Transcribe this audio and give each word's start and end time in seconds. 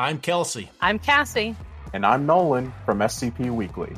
I'm 0.00 0.18
Kelsey. 0.18 0.70
I'm 0.80 0.98
Cassie. 0.98 1.54
And 1.92 2.06
I'm 2.06 2.24
Nolan 2.24 2.72
from 2.86 3.00
SCP 3.00 3.54
Weekly. 3.54 3.94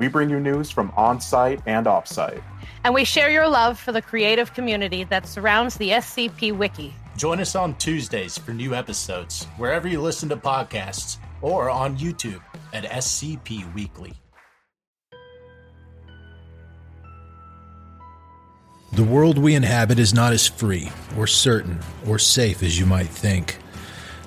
We 0.00 0.08
bring 0.08 0.28
you 0.28 0.40
news 0.40 0.68
from 0.68 0.92
on 0.96 1.20
site 1.20 1.60
and 1.64 1.86
off 1.86 2.08
site. 2.08 2.42
And 2.82 2.92
we 2.92 3.04
share 3.04 3.30
your 3.30 3.46
love 3.46 3.78
for 3.78 3.92
the 3.92 4.02
creative 4.02 4.52
community 4.52 5.04
that 5.04 5.28
surrounds 5.28 5.76
the 5.76 5.90
SCP 5.90 6.58
Wiki. 6.58 6.92
Join 7.16 7.38
us 7.38 7.54
on 7.54 7.76
Tuesdays 7.76 8.36
for 8.36 8.50
new 8.50 8.74
episodes, 8.74 9.44
wherever 9.56 9.86
you 9.86 10.00
listen 10.00 10.28
to 10.30 10.36
podcasts, 10.36 11.18
or 11.40 11.70
on 11.70 11.96
YouTube 11.98 12.42
at 12.72 12.82
SCP 12.82 13.72
Weekly. 13.74 14.12
The 18.94 19.04
world 19.04 19.38
we 19.38 19.54
inhabit 19.54 20.00
is 20.00 20.12
not 20.12 20.32
as 20.32 20.48
free, 20.48 20.90
or 21.16 21.28
certain, 21.28 21.78
or 22.08 22.18
safe 22.18 22.64
as 22.64 22.76
you 22.76 22.86
might 22.86 23.06
think. 23.06 23.58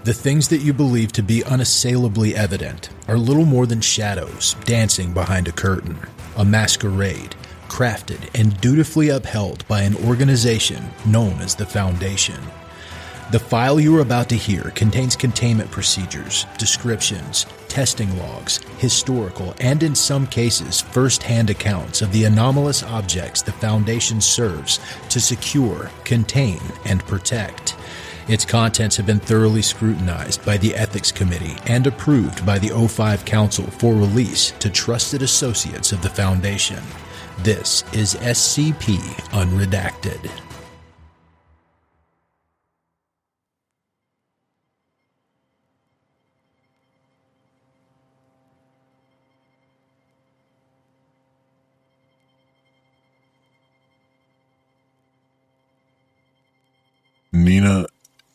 The 0.07 0.13
things 0.13 0.47
that 0.47 0.61
you 0.61 0.71
believe 0.71 1.11
to 1.11 1.21
be 1.21 1.43
unassailably 1.43 2.33
evident 2.33 2.87
are 3.09 3.17
little 3.17 3.43
more 3.43 3.65
than 3.65 3.81
shadows 3.81 4.53
dancing 4.63 5.11
behind 5.11 5.49
a 5.49 5.51
curtain, 5.51 5.99
a 6.37 6.45
masquerade 6.45 7.35
crafted 7.67 8.29
and 8.33 8.57
dutifully 8.61 9.09
upheld 9.09 9.67
by 9.67 9.81
an 9.81 9.97
organization 10.07 10.81
known 11.05 11.33
as 11.41 11.55
the 11.55 11.65
Foundation. 11.65 12.39
The 13.33 13.39
file 13.41 13.81
you 13.81 13.97
are 13.97 14.01
about 14.01 14.29
to 14.29 14.37
hear 14.37 14.71
contains 14.75 15.17
containment 15.17 15.71
procedures, 15.71 16.45
descriptions, 16.57 17.45
testing 17.67 18.17
logs, 18.17 18.59
historical, 18.77 19.55
and 19.59 19.83
in 19.83 19.93
some 19.93 20.25
cases, 20.25 20.79
first 20.79 21.21
hand 21.21 21.49
accounts 21.49 22.01
of 22.01 22.13
the 22.13 22.23
anomalous 22.23 22.81
objects 22.81 23.41
the 23.41 23.51
Foundation 23.51 24.21
serves 24.21 24.79
to 25.09 25.19
secure, 25.19 25.91
contain, 26.05 26.61
and 26.85 27.05
protect. 27.07 27.75
Its 28.27 28.43
contents 28.43 28.97
have 28.97 29.05
been 29.05 29.19
thoroughly 29.19 29.61
scrutinized 29.61 30.45
by 30.45 30.57
the 30.57 30.75
Ethics 30.75 31.13
Committee 31.13 31.55
and 31.65 31.87
approved 31.87 32.45
by 32.45 32.59
the 32.59 32.67
O5 32.67 33.25
Council 33.25 33.65
for 33.65 33.93
release 33.93 34.51
to 34.59 34.69
trusted 34.69 35.21
associates 35.21 35.93
of 35.93 36.01
the 36.01 36.09
Foundation. 36.09 36.83
This 37.39 37.85
is 37.93 38.15
SCP 38.15 38.97
Unredacted. 39.31 40.46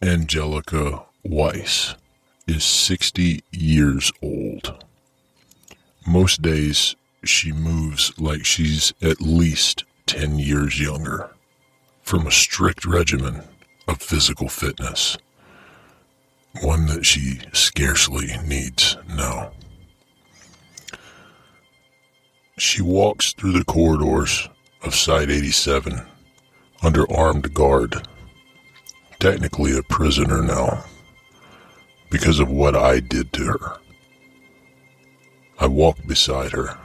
Angelica 0.02 1.04
Weiss 1.22 1.94
is 2.48 2.64
60 2.64 3.44
years 3.52 4.10
old. 4.20 4.84
Most 6.04 6.42
days 6.42 6.96
she 7.22 7.52
moves 7.52 8.12
like 8.18 8.44
she's 8.44 8.92
at 9.00 9.20
least 9.20 9.84
10 10.06 10.40
years 10.40 10.80
younger 10.80 11.30
from 12.02 12.26
a 12.26 12.32
strict 12.32 12.84
regimen 12.84 13.44
of 13.86 14.02
physical 14.02 14.48
fitness, 14.48 15.16
one 16.62 16.86
that 16.86 17.06
she 17.06 17.38
scarcely 17.52 18.26
needs 18.44 18.96
now. 19.08 19.52
She 22.58 22.82
walks 22.82 23.34
through 23.34 23.52
the 23.52 23.64
corridors 23.64 24.48
of 24.82 24.96
Site 24.96 25.30
87 25.30 26.02
under 26.82 27.08
armed 27.12 27.54
guard 27.54 28.08
technically 29.22 29.78
a 29.78 29.82
prisoner 29.84 30.42
now 30.42 30.84
because 32.10 32.40
of 32.40 32.50
what 32.50 32.74
I 32.74 32.98
did 32.98 33.32
to 33.34 33.44
her. 33.44 33.76
I 35.60 35.68
walk 35.68 35.96
beside 36.08 36.50
her, 36.50 36.76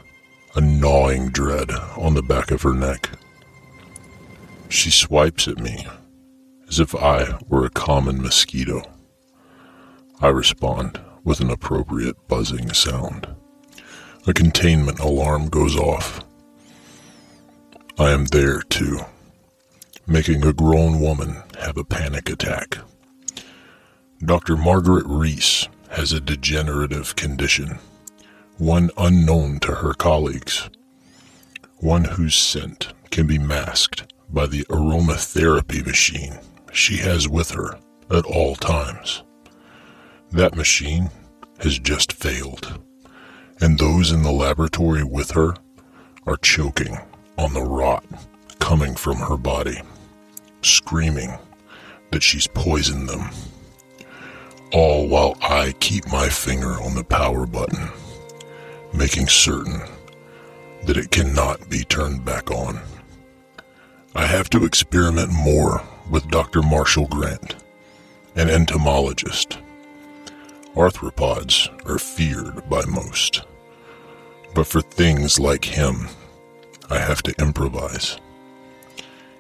a 0.54 0.62
gnawing 0.62 1.30
dread 1.30 1.72
on 1.72 2.14
the 2.14 2.22
back 2.22 2.52
of 2.52 2.62
her 2.62 2.76
neck. 2.76 3.10
She 4.70 4.92
swipes 4.92 5.48
at 5.48 5.58
me 5.58 5.88
as 6.68 6.80
if 6.80 6.94
I 6.94 7.40
were 7.50 7.66
a 7.66 7.72
common 7.72 8.22
mosquito. 8.22 8.84
I 10.22 10.28
respond 10.28 11.02
with 11.24 11.40
an 11.40 11.50
appropriate 11.50 12.28
buzzing 12.28 12.72
sound. 12.72 13.28
A 14.28 14.34
containment 14.34 15.00
alarm 15.00 15.50
goes 15.50 15.76
off. 15.76 16.24
I 17.98 18.12
am 18.12 18.26
there 18.26 18.62
too 18.62 19.00
making 20.06 20.46
a 20.46 20.54
grown 20.54 21.02
woman 21.02 21.36
have 21.60 21.78
a 21.78 21.84
panic 21.84 22.30
attack. 22.30 22.78
Dr. 24.24 24.58
Margaret 24.58 25.06
Reese 25.08 25.68
has 25.90 26.12
a 26.12 26.20
degenerative 26.20 27.16
condition, 27.16 27.80
one 28.58 28.90
unknown 28.98 29.60
to 29.60 29.76
her 29.76 29.94
colleagues, 29.94 30.70
one 31.78 32.04
whose 32.04 32.36
scent 32.36 32.94
can 33.12 33.28
be 33.28 33.38
masked 33.38 34.12
by 34.30 34.46
the 34.48 34.64
aromatherapy 34.66 35.86
machine 35.86 36.40
she 36.74 36.98
has 36.98 37.28
with 37.28 37.52
her 37.52 37.80
at 38.10 38.26
all 38.26 38.56
times. 38.56 39.24
That 40.32 40.56
machine 40.56 41.10
has 41.60 41.80
just 41.80 42.14
failed, 42.14 42.80
and 43.62 43.78
those 43.78 44.12
in 44.12 44.24
the 44.24 44.32
laboratory 44.32 45.04
with 45.04 45.32
her 45.32 45.56
are 46.26 46.38
choking 46.38 46.98
on 47.38 47.54
the 47.54 47.62
rot 47.62 48.04
coming 48.60 48.96
from 48.96 49.18
her 49.18 49.38
body 49.38 49.82
screaming 50.62 51.32
that 52.12 52.24
she's 52.24 52.48
poisoned 52.48 53.10
them. 53.10 53.30
All 54.74 55.08
while 55.08 55.38
I 55.42 55.74
keep 55.80 56.08
my 56.12 56.30
finger 56.30 56.82
on 56.82 56.96
the 56.96 57.04
power 57.04 57.46
button, 57.46 57.90
making 58.94 59.28
certain 59.28 59.82
that 60.84 60.98
it 60.98 61.12
cannot 61.12 61.70
be 61.70 61.84
turned 61.84 62.26
back 62.26 62.52
on. 62.52 62.80
I 64.16 64.26
have 64.26 64.50
to 64.52 64.66
experiment 64.66 65.32
more 65.32 65.84
with 66.10 66.30
Dr. 66.30 66.62
Marshall 66.62 67.08
Grant, 67.08 67.56
an 68.36 68.50
entomologist. 68.50 69.60
Arthropods 70.76 71.70
are 71.90 72.00
feared 72.00 72.70
by 72.70 72.86
most, 72.86 73.44
but 74.54 74.68
for 74.68 74.82
things 74.82 75.40
like 75.40 75.66
him, 75.66 76.08
I 76.90 77.00
have 77.00 77.22
to 77.24 77.36
improvise. 77.40 78.18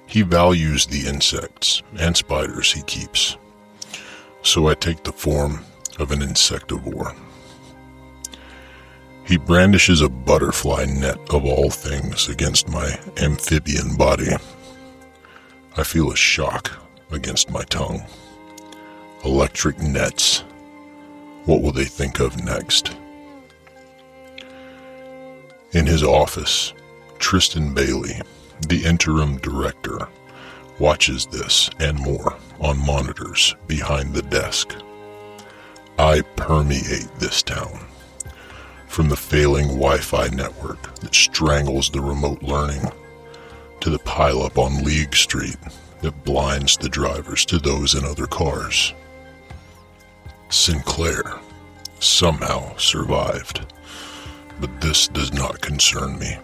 He 0.07 0.21
values 0.21 0.85
the 0.85 1.05
insects 1.05 1.83
and 1.99 2.15
spiders 2.15 2.71
he 2.71 2.81
keeps, 2.83 3.37
so 4.41 4.69
I 4.69 4.73
take 4.73 5.03
the 5.03 5.11
form 5.11 5.65
of 5.99 6.11
an 6.11 6.19
insectivore. 6.19 7.15
He 9.25 9.37
brandishes 9.37 10.01
a 10.01 10.07
butterfly 10.07 10.85
net 10.85 11.17
of 11.31 11.43
all 11.43 11.69
things 11.69 12.29
against 12.29 12.69
my 12.69 12.97
amphibian 13.17 13.97
body. 13.97 14.29
I 15.75 15.83
feel 15.83 16.11
a 16.11 16.15
shock 16.15 16.71
against 17.11 17.51
my 17.51 17.63
tongue. 17.63 18.01
Electric 19.25 19.79
nets. 19.79 20.45
What 21.43 21.61
will 21.61 21.73
they 21.73 21.85
think 21.85 22.21
of 22.21 22.41
next? 22.41 22.95
In 25.73 25.85
his 25.85 26.03
office, 26.03 26.73
Tristan 27.19 27.73
Bailey 27.73 28.21
the 28.61 28.83
interim 28.83 29.37
director 29.37 30.07
watches 30.79 31.25
this 31.27 31.69
and 31.79 31.97
more 31.97 32.37
on 32.59 32.77
monitors 32.85 33.55
behind 33.67 34.13
the 34.13 34.21
desk. 34.23 34.75
I 35.97 36.21
permeate 36.35 37.09
this 37.17 37.41
town. 37.41 37.87
From 38.87 39.09
the 39.09 39.15
failing 39.15 39.67
Wi 39.67 39.97
Fi 39.97 40.27
network 40.29 40.95
that 40.99 41.13
strangles 41.13 41.89
the 41.89 42.01
remote 42.01 42.41
learning, 42.41 42.91
to 43.79 43.89
the 43.89 43.99
pileup 43.99 44.57
on 44.57 44.83
League 44.83 45.15
Street 45.15 45.57
that 46.01 46.23
blinds 46.23 46.77
the 46.77 46.89
drivers 46.89 47.45
to 47.45 47.57
those 47.57 47.95
in 47.95 48.03
other 48.03 48.27
cars. 48.27 48.93
Sinclair 50.49 51.39
somehow 51.99 52.75
survived, 52.77 53.65
but 54.59 54.81
this 54.81 55.07
does 55.07 55.33
not 55.33 55.61
concern 55.61 56.17
me. 56.19 56.37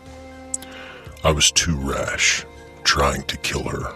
I 1.26 1.32
was 1.32 1.54
too 1.54 1.78
rash, 1.78 2.46
trying 2.84 3.24
to 3.24 3.38
kill 3.38 3.64
her. 3.64 3.96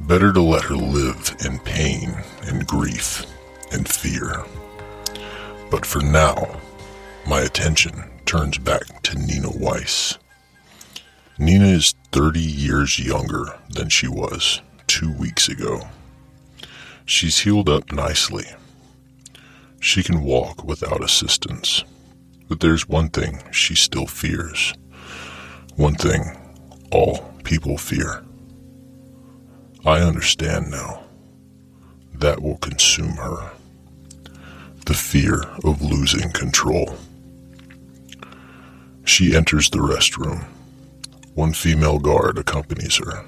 Better 0.00 0.30
to 0.30 0.42
let 0.42 0.64
her 0.64 0.76
live 0.76 1.34
in 1.42 1.58
pain 1.60 2.14
and 2.42 2.66
grief 2.66 3.24
and 3.72 3.88
fear. 3.88 4.44
But 5.70 5.86
for 5.86 6.02
now, 6.02 6.60
my 7.26 7.40
attention 7.40 8.10
turns 8.26 8.58
back 8.58 9.02
to 9.04 9.18
Nina 9.18 9.48
Weiss. 9.50 10.18
Nina 11.38 11.68
is 11.68 11.94
30 12.12 12.40
years 12.40 12.98
younger 12.98 13.58
than 13.70 13.88
she 13.88 14.06
was 14.06 14.60
two 14.86 15.12
weeks 15.14 15.48
ago. 15.48 15.88
She's 17.06 17.38
healed 17.38 17.70
up 17.70 17.90
nicely. 17.90 18.44
She 19.80 20.02
can 20.02 20.22
walk 20.22 20.62
without 20.62 21.02
assistance. 21.02 21.84
But 22.48 22.60
there's 22.60 22.86
one 22.86 23.08
thing 23.08 23.42
she 23.50 23.74
still 23.74 24.06
fears 24.06 24.74
one 25.76 25.94
thing 25.94 26.36
all 26.90 27.18
people 27.44 27.76
fear. 27.76 28.24
I 29.84 30.00
understand 30.00 30.70
now. 30.70 31.04
That 32.14 32.40
will 32.42 32.56
consume 32.56 33.16
her. 33.16 33.52
The 34.86 34.94
fear 34.94 35.42
of 35.64 35.82
losing 35.82 36.30
control. 36.32 36.96
She 39.04 39.36
enters 39.36 39.68
the 39.68 39.78
restroom. 39.78 40.44
One 41.34 41.52
female 41.52 41.98
guard 41.98 42.38
accompanies 42.38 42.96
her. 42.96 43.24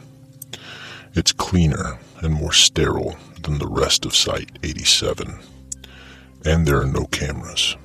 It's 1.14 1.32
cleaner 1.32 1.98
and 2.22 2.32
more 2.32 2.52
sterile 2.52 3.16
than 3.42 3.58
the 3.58 3.66
rest 3.66 4.06
of 4.06 4.16
Site 4.16 4.58
87, 4.62 5.38
and 6.44 6.66
there 6.66 6.80
are 6.80 6.86
no 6.86 7.04
cameras. 7.06 7.76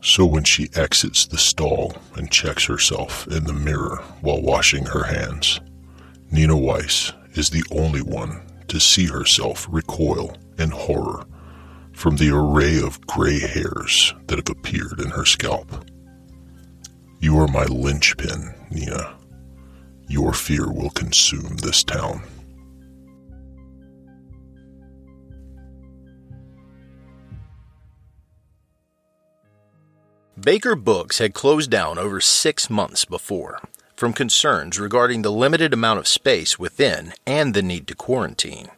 So 0.00 0.24
when 0.24 0.44
she 0.44 0.70
exits 0.74 1.26
the 1.26 1.38
stall 1.38 1.96
and 2.14 2.30
checks 2.30 2.64
herself 2.64 3.26
in 3.28 3.44
the 3.44 3.52
mirror 3.52 3.96
while 4.20 4.40
washing 4.40 4.86
her 4.86 5.04
hands, 5.04 5.60
Nina 6.30 6.56
Weiss 6.56 7.12
is 7.34 7.50
the 7.50 7.64
only 7.70 8.02
one 8.02 8.42
to 8.68 8.78
see 8.78 9.06
herself 9.06 9.66
recoil 9.70 10.36
in 10.58 10.70
horror 10.70 11.26
from 11.92 12.16
the 12.16 12.30
array 12.30 12.80
of 12.80 13.00
gray 13.06 13.40
hairs 13.40 14.14
that 14.28 14.38
have 14.38 14.48
appeared 14.50 15.00
in 15.00 15.10
her 15.10 15.24
scalp. 15.24 15.84
You 17.20 17.38
are 17.38 17.48
my 17.48 17.64
linchpin, 17.64 18.54
Nina. 18.70 19.16
Your 20.06 20.32
fear 20.32 20.70
will 20.70 20.90
consume 20.90 21.56
this 21.56 21.82
town. 21.82 22.22
Baker 30.40 30.76
Books 30.76 31.18
had 31.18 31.34
closed 31.34 31.68
down 31.68 31.98
over 31.98 32.20
six 32.20 32.70
months 32.70 33.04
before, 33.04 33.60
from 33.96 34.12
concerns 34.12 34.78
regarding 34.78 35.22
the 35.22 35.32
limited 35.32 35.72
amount 35.72 35.98
of 35.98 36.06
space 36.06 36.56
within 36.60 37.12
and 37.26 37.54
the 37.54 37.62
need 37.62 37.88
to 37.88 37.96
quarantine. 37.96 38.68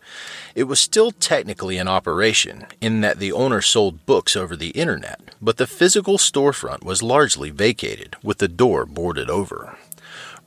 It 0.54 0.64
was 0.64 0.80
still 0.80 1.10
technically 1.10 1.76
in 1.76 1.86
operation, 1.86 2.66
in 2.80 3.02
that 3.02 3.18
the 3.18 3.32
owner 3.32 3.60
sold 3.60 4.06
books 4.06 4.36
over 4.36 4.56
the 4.56 4.70
internet, 4.70 5.20
but 5.42 5.58
the 5.58 5.66
physical 5.66 6.16
storefront 6.16 6.82
was 6.82 7.02
largely 7.02 7.50
vacated, 7.50 8.16
with 8.22 8.38
the 8.38 8.48
door 8.48 8.86
boarded 8.86 9.28
over. 9.28 9.76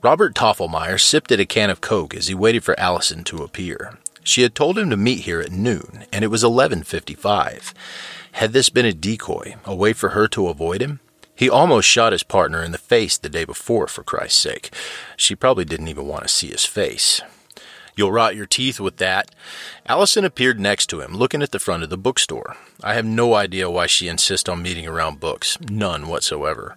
Robert 0.02 0.34
Toffelmeyer 0.34 1.00
sipped 1.00 1.30
at 1.30 1.38
a 1.38 1.46
can 1.46 1.70
of 1.70 1.80
Coke 1.80 2.14
as 2.16 2.26
he 2.26 2.34
waited 2.34 2.64
for 2.64 2.78
Allison 2.78 3.22
to 3.24 3.44
appear. 3.44 3.98
She 4.24 4.42
had 4.42 4.56
told 4.56 4.78
him 4.78 4.90
to 4.90 4.96
meet 4.96 5.20
here 5.20 5.40
at 5.40 5.52
noon, 5.52 6.06
and 6.12 6.24
it 6.24 6.28
was 6.28 6.42
11:55. 6.42 7.72
Had 8.32 8.52
this 8.52 8.68
been 8.68 8.86
a 8.86 8.92
decoy, 8.92 9.54
a 9.64 9.74
way 9.76 9.92
for 9.92 10.08
her 10.08 10.26
to 10.28 10.48
avoid 10.48 10.82
him? 10.82 10.98
He 11.34 11.50
almost 11.50 11.88
shot 11.88 12.12
his 12.12 12.22
partner 12.22 12.62
in 12.62 12.72
the 12.72 12.78
face 12.78 13.18
the 13.18 13.28
day 13.28 13.44
before, 13.44 13.86
for 13.86 14.02
Christ's 14.02 14.40
sake. 14.40 14.70
She 15.16 15.34
probably 15.34 15.64
didn't 15.64 15.88
even 15.88 16.06
want 16.06 16.22
to 16.22 16.28
see 16.28 16.48
his 16.48 16.64
face. 16.64 17.20
You'll 17.96 18.12
rot 18.12 18.34
your 18.34 18.46
teeth 18.46 18.80
with 18.80 18.96
that. 18.96 19.34
Allison 19.86 20.24
appeared 20.24 20.58
next 20.58 20.86
to 20.88 21.00
him, 21.00 21.16
looking 21.16 21.42
at 21.42 21.52
the 21.52 21.60
front 21.60 21.82
of 21.82 21.90
the 21.90 21.96
bookstore. 21.96 22.56
I 22.82 22.94
have 22.94 23.04
no 23.04 23.34
idea 23.34 23.70
why 23.70 23.86
she 23.86 24.08
insists 24.08 24.48
on 24.48 24.62
meeting 24.62 24.86
around 24.86 25.20
books. 25.20 25.58
None 25.60 26.08
whatsoever. 26.08 26.76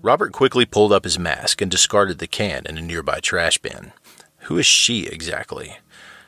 Robert 0.00 0.32
quickly 0.32 0.64
pulled 0.64 0.92
up 0.92 1.04
his 1.04 1.18
mask 1.18 1.60
and 1.60 1.70
discarded 1.70 2.18
the 2.18 2.26
can 2.26 2.66
in 2.66 2.78
a 2.78 2.82
nearby 2.82 3.20
trash 3.20 3.58
bin. 3.58 3.92
Who 4.42 4.58
is 4.58 4.66
she 4.66 5.06
exactly? 5.06 5.78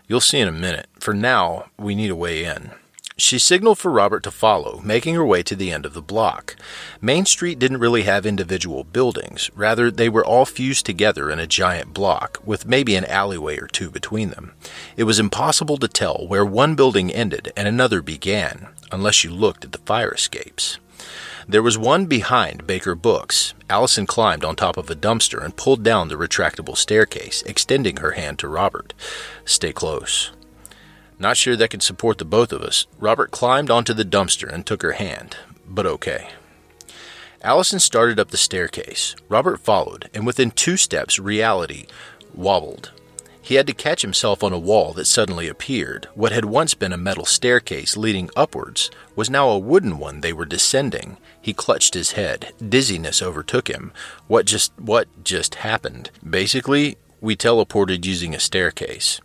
You'll 0.09 0.21
see 0.21 0.39
in 0.41 0.49
a 0.49 0.53
minute. 0.53 0.87
For 0.99 1.15
now, 1.15 1.67
we 1.79 1.95
need 1.95 2.11
a 2.11 2.17
way 2.17 2.45
in. 2.45 2.71
She 3.19 3.39
signaled 3.39 3.79
for 3.79 3.91
Robert 3.91 4.23
to 4.25 4.31
follow, 4.31 4.83
making 4.85 5.15
her 5.15 5.25
way 5.25 5.43
to 5.45 5.57
the 5.57 5.73
end 5.73 5.87
of 5.87 5.95
the 5.95 6.03
block. 6.03 6.55
Main 7.01 7.25
Street 7.25 7.59
didn't 7.59 7.81
really 7.81 8.03
have 8.03 8.27
individual 8.27 8.85
buildings, 8.85 9.51
rather, 9.55 9.91
they 9.91 10.11
were 10.11 10.25
all 10.25 10.45
fused 10.45 10.85
together 10.85 11.31
in 11.31 11.39
a 11.39 11.47
giant 11.47 11.95
block, 11.95 12.43
with 12.45 12.67
maybe 12.67 12.95
an 12.95 13.07
alleyway 13.07 13.57
or 13.57 13.69
two 13.69 13.91
between 13.91 14.29
them. 14.29 14.53
It 14.99 15.05
was 15.05 15.19
impossible 15.19 15.79
to 15.79 15.89
tell 15.89 16.27
where 16.29 16.45
one 16.45 16.75
building 16.75 17.11
ended 17.11 17.55
and 17.57 17.67
another 17.67 18.03
began, 18.03 18.69
unless 18.93 19.25
you 19.25 19.31
looked 19.31 19.65
at 19.65 19.73
the 19.73 19.79
fire 19.79 20.13
escapes. 20.13 20.79
There 21.49 21.63
was 21.63 21.79
one 21.79 22.05
behind 22.05 22.67
Baker 22.67 22.95
Books. 22.95 23.55
Allison 23.71 24.07
climbed 24.07 24.45
on 24.45 24.57
top 24.57 24.77
of 24.77 24.91
a 24.91 24.95
dumpster 24.95 25.43
and 25.43 25.57
pulled 25.57 25.83
down 25.83 26.09
the 26.09 26.17
retractable 26.17 26.77
staircase, 26.77 27.41
extending 27.47 27.97
her 27.97 28.11
hand 28.11 28.39
to 28.41 28.49
Robert. 28.49 28.93
Stay 29.47 29.73
close. 29.73 30.33
Not 31.19 31.37
sure 31.37 31.57
that 31.57 31.71
could 31.71 31.83
support 31.83 32.19
the 32.19 32.25
both 32.25 32.53
of 32.53 32.63
us. 32.63 32.87
Robert 32.99 33.31
climbed 33.31 33.71
onto 33.71 33.95
the 33.95 34.05
dumpster 34.05 34.53
and 34.53 34.67
took 34.67 34.83
her 34.83 34.93
hand, 34.93 35.37
but 35.67 35.87
okay. 35.87 36.31
Allison 37.43 37.81
started 37.81 38.19
up 38.19 38.31
the 38.31 38.37
staircase. 38.37 39.15
Robert 39.29 39.61
followed, 39.61 40.11
and 40.13 40.27
within 40.27 40.51
two 40.51 40.77
steps, 40.77 41.19
reality 41.19 41.87
wobbled. 42.35 42.93
He 43.41 43.55
had 43.55 43.69
to 43.69 43.73
catch 43.73 44.03
himself 44.03 44.43
on 44.43 44.53
a 44.53 44.59
wall 44.59 44.93
that 44.95 45.05
suddenly 45.05 45.47
appeared. 45.47 46.09
What 46.15 46.33
had 46.33 46.47
once 46.47 46.75
been 46.75 46.93
a 46.93 46.97
metal 46.97 47.25
staircase 47.25 47.97
leading 47.97 48.29
upwards 48.35 48.91
was 49.15 49.31
now 49.31 49.49
a 49.49 49.59
wooden 49.59 49.99
one 49.99 50.21
they 50.21 50.33
were 50.33 50.45
descending. 50.45 51.17
He 51.41 51.55
clutched 51.55 51.95
his 51.95 52.13
head. 52.13 52.53
Dizziness 52.69 53.23
overtook 53.23 53.69
him. 53.69 53.93
What 54.27 54.47
just 54.47 54.73
what 54.81 55.07
just 55.23 55.57
happened? 55.57 56.11
Basically, 56.29 56.97
we 57.21 57.37
teleported 57.37 58.05
using 58.05 58.35
a 58.35 58.41
staircase. 58.41 59.21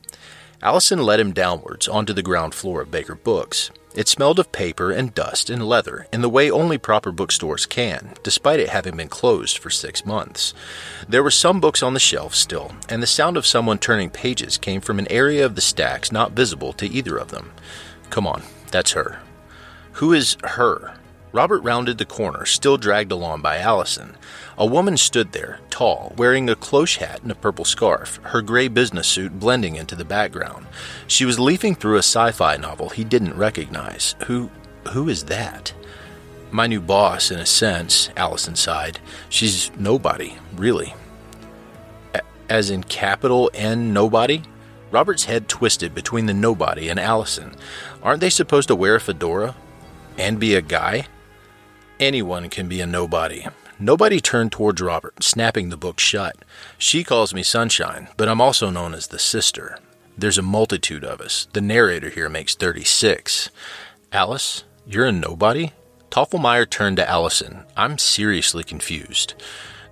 Allison 0.64 1.02
led 1.02 1.20
him 1.20 1.34
downwards 1.34 1.88
onto 1.88 2.14
the 2.14 2.22
ground 2.22 2.54
floor 2.54 2.82
of 2.82 2.92
Baker 2.92 3.16
Books. 3.16 3.72
It 3.96 4.08
smelled 4.08 4.38
of 4.38 4.52
paper 4.52 4.92
and 4.92 5.14
dust 5.14 5.50
and 5.50 5.68
leather 5.68 6.06
in 6.14 6.22
the 6.22 6.30
way 6.30 6.52
only 6.52 6.78
proper 6.78 7.12
bookstores 7.12 7.66
can, 7.66 8.14
despite 8.22 8.60
it 8.60 8.70
having 8.70 8.96
been 8.96 9.10
closed 9.10 9.58
for 9.58 9.72
six 9.72 10.06
months. 10.06 10.54
There 11.10 11.24
were 11.24 11.32
some 11.32 11.60
books 11.60 11.82
on 11.82 11.96
the 11.96 12.00
shelf 12.00 12.36
still, 12.36 12.74
and 12.88 13.02
the 13.02 13.08
sound 13.08 13.38
of 13.38 13.46
someone 13.48 13.80
turning 13.80 14.12
pages 14.12 14.60
came 14.60 14.82
from 14.82 15.00
an 15.00 15.12
area 15.12 15.46
of 15.46 15.56
the 15.56 15.62
stacks 15.62 16.12
not 16.12 16.34
visible 16.34 16.74
to 16.74 16.88
either 16.88 17.18
of 17.18 17.32
them. 17.32 17.52
Come 18.12 18.28
on, 18.28 18.44
that's 18.70 18.92
her. 18.92 19.20
Who 19.94 20.14
is 20.14 20.38
her? 20.44 20.94
Robert 21.34 21.62
rounded 21.62 21.98
the 21.98 22.06
corner, 22.06 22.46
still 22.46 22.78
dragged 22.78 23.12
along 23.12 23.42
by 23.42 23.58
Allison. 23.58 24.16
A 24.62 24.66
woman 24.68 24.96
stood 24.96 25.32
there, 25.32 25.58
tall, 25.72 26.14
wearing 26.18 26.48
a 26.48 26.56
cloche 26.56 26.98
hat 26.98 27.24
and 27.24 27.32
a 27.32 27.36
purple 27.36 27.66
scarf, 27.66 28.20
her 28.22 28.44
gray 28.44 28.68
business 28.68 29.08
suit 29.08 29.40
blending 29.40 29.76
into 29.76 29.96
the 29.96 30.06
background. 30.06 30.68
She 31.08 31.26
was 31.26 31.40
leafing 31.40 31.74
through 31.74 31.96
a 31.96 32.04
sci-fi 32.04 32.58
novel 32.58 32.90
he 32.90 33.04
didn't 33.04 33.34
recognize. 33.36 34.14
Who 34.28 34.52
who 34.90 35.10
is 35.10 35.24
that? 35.26 35.74
My 36.52 36.68
new 36.68 36.80
boss, 36.80 37.32
in 37.32 37.40
a 37.40 37.46
sense, 37.48 38.12
Allison 38.16 38.56
sighed. 38.56 39.00
She's 39.30 39.72
nobody, 39.78 40.38
really. 40.56 40.94
A- 42.14 42.22
as 42.48 42.70
in 42.70 42.84
capital 42.84 43.50
N 43.56 43.94
nobody? 43.94 44.44
Robert's 44.92 45.26
head 45.26 45.48
twisted 45.48 45.96
between 45.96 46.28
the 46.28 46.36
nobody 46.36 46.88
and 46.88 47.00
Allison. 47.00 47.56
Aren't 48.04 48.22
they 48.22 48.30
supposed 48.30 48.68
to 48.68 48.76
wear 48.76 48.94
a 48.94 49.00
fedora? 49.00 49.56
And 50.20 50.40
be 50.40 50.54
a 50.54 50.62
guy? 50.62 51.08
Anyone 52.00 52.48
can 52.48 52.68
be 52.68 52.80
a 52.80 52.86
nobody. 52.86 53.48
Nobody 53.82 54.20
turned 54.20 54.52
towards 54.52 54.80
Robert, 54.80 55.24
snapping 55.24 55.70
the 55.70 55.76
book 55.76 56.00
shut. 56.00 56.36
She 56.78 57.04
calls 57.04 57.34
me 57.34 57.42
Sunshine, 57.42 58.10
but 58.16 58.30
I'm 58.30 58.40
also 58.40 58.70
known 58.70 58.94
as 58.94 59.08
the 59.08 59.18
sister. 59.18 59.80
There's 60.16 60.38
a 60.38 60.44
multitude 60.44 61.04
of 61.04 61.20
us. 61.20 61.48
The 61.54 61.62
narrator 61.62 62.10
here 62.10 62.30
makes 62.30 62.54
36. 62.54 63.50
Alice, 64.12 64.66
you're 64.86 65.08
a 65.08 65.12
nobody? 65.12 65.72
Toffelmeyer 66.12 66.70
turned 66.70 66.98
to 66.98 67.10
Allison. 67.10 67.64
I'm 67.76 67.98
seriously 67.98 68.64
confused. 68.64 69.34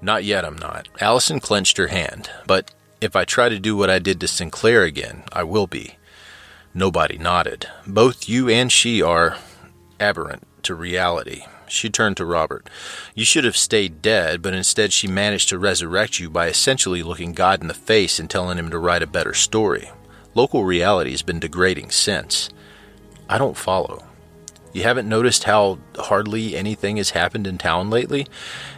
Not 0.04 0.24
yet, 0.24 0.46
I'm 0.46 0.58
not. 0.60 0.88
Allison 1.02 1.40
clenched 1.40 1.78
her 1.78 1.88
hand. 1.88 2.30
But 2.46 2.72
if 3.02 3.16
I 3.16 3.26
try 3.26 3.50
to 3.50 3.58
do 3.58 3.76
what 3.76 3.90
I 3.90 3.98
did 3.98 4.20
to 4.20 4.28
Sinclair 4.28 4.84
again, 4.84 5.24
I 5.34 5.42
will 5.42 5.66
be. 5.66 5.96
Nobody 6.76 7.18
nodded. 7.18 7.68
Both 7.88 8.30
you 8.30 8.50
and 8.50 8.72
she 8.72 9.02
are 9.02 9.38
aberrant 10.00 10.46
to 10.62 10.76
reality. 10.76 11.46
She 11.72 11.90
turned 11.90 12.18
to 12.18 12.26
Robert. 12.26 12.70
You 13.16 13.26
should 13.26 13.44
have 13.44 13.58
stayed 13.58 14.02
dead, 14.02 14.42
but 14.42 14.54
instead 14.54 14.92
she 14.92 15.08
managed 15.08 15.50
to 15.50 15.60
resurrect 15.60 16.20
you 16.20 16.30
by 16.30 16.48
essentially 16.48 17.04
looking 17.04 17.34
God 17.34 17.62
in 17.62 17.68
the 17.68 17.74
face 17.74 18.20
and 18.20 18.30
telling 18.30 18.58
him 18.58 18.70
to 18.72 18.80
write 18.80 19.04
a 19.04 19.08
better 19.08 19.34
story. 19.34 19.92
Local 20.36 20.64
reality 20.64 21.12
has 21.12 21.22
been 21.22 21.40
degrading 21.40 21.92
since. 21.92 22.50
I 23.28 23.38
don't 23.38 23.58
follow. 23.58 24.06
You 24.72 24.84
haven't 24.84 25.10
noticed 25.10 25.46
how 25.46 25.80
hardly 25.98 26.56
anything 26.56 26.98
has 26.98 27.12
happened 27.12 27.48
in 27.48 27.58
town 27.58 27.90
lately? 27.90 28.28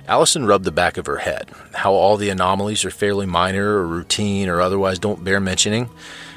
Allison 0.07 0.45
rubbed 0.45 0.63
the 0.63 0.71
back 0.71 0.97
of 0.97 1.05
her 1.05 1.17
head. 1.17 1.49
How 1.73 1.91
all 1.93 2.15
the 2.15 2.29
anomalies 2.29 2.85
are 2.85 2.91
fairly 2.91 3.25
minor 3.25 3.77
or 3.77 3.87
routine 3.87 4.47
or 4.47 4.61
otherwise 4.61 4.99
don't 4.99 5.23
bear 5.23 5.39
mentioning. 5.41 5.89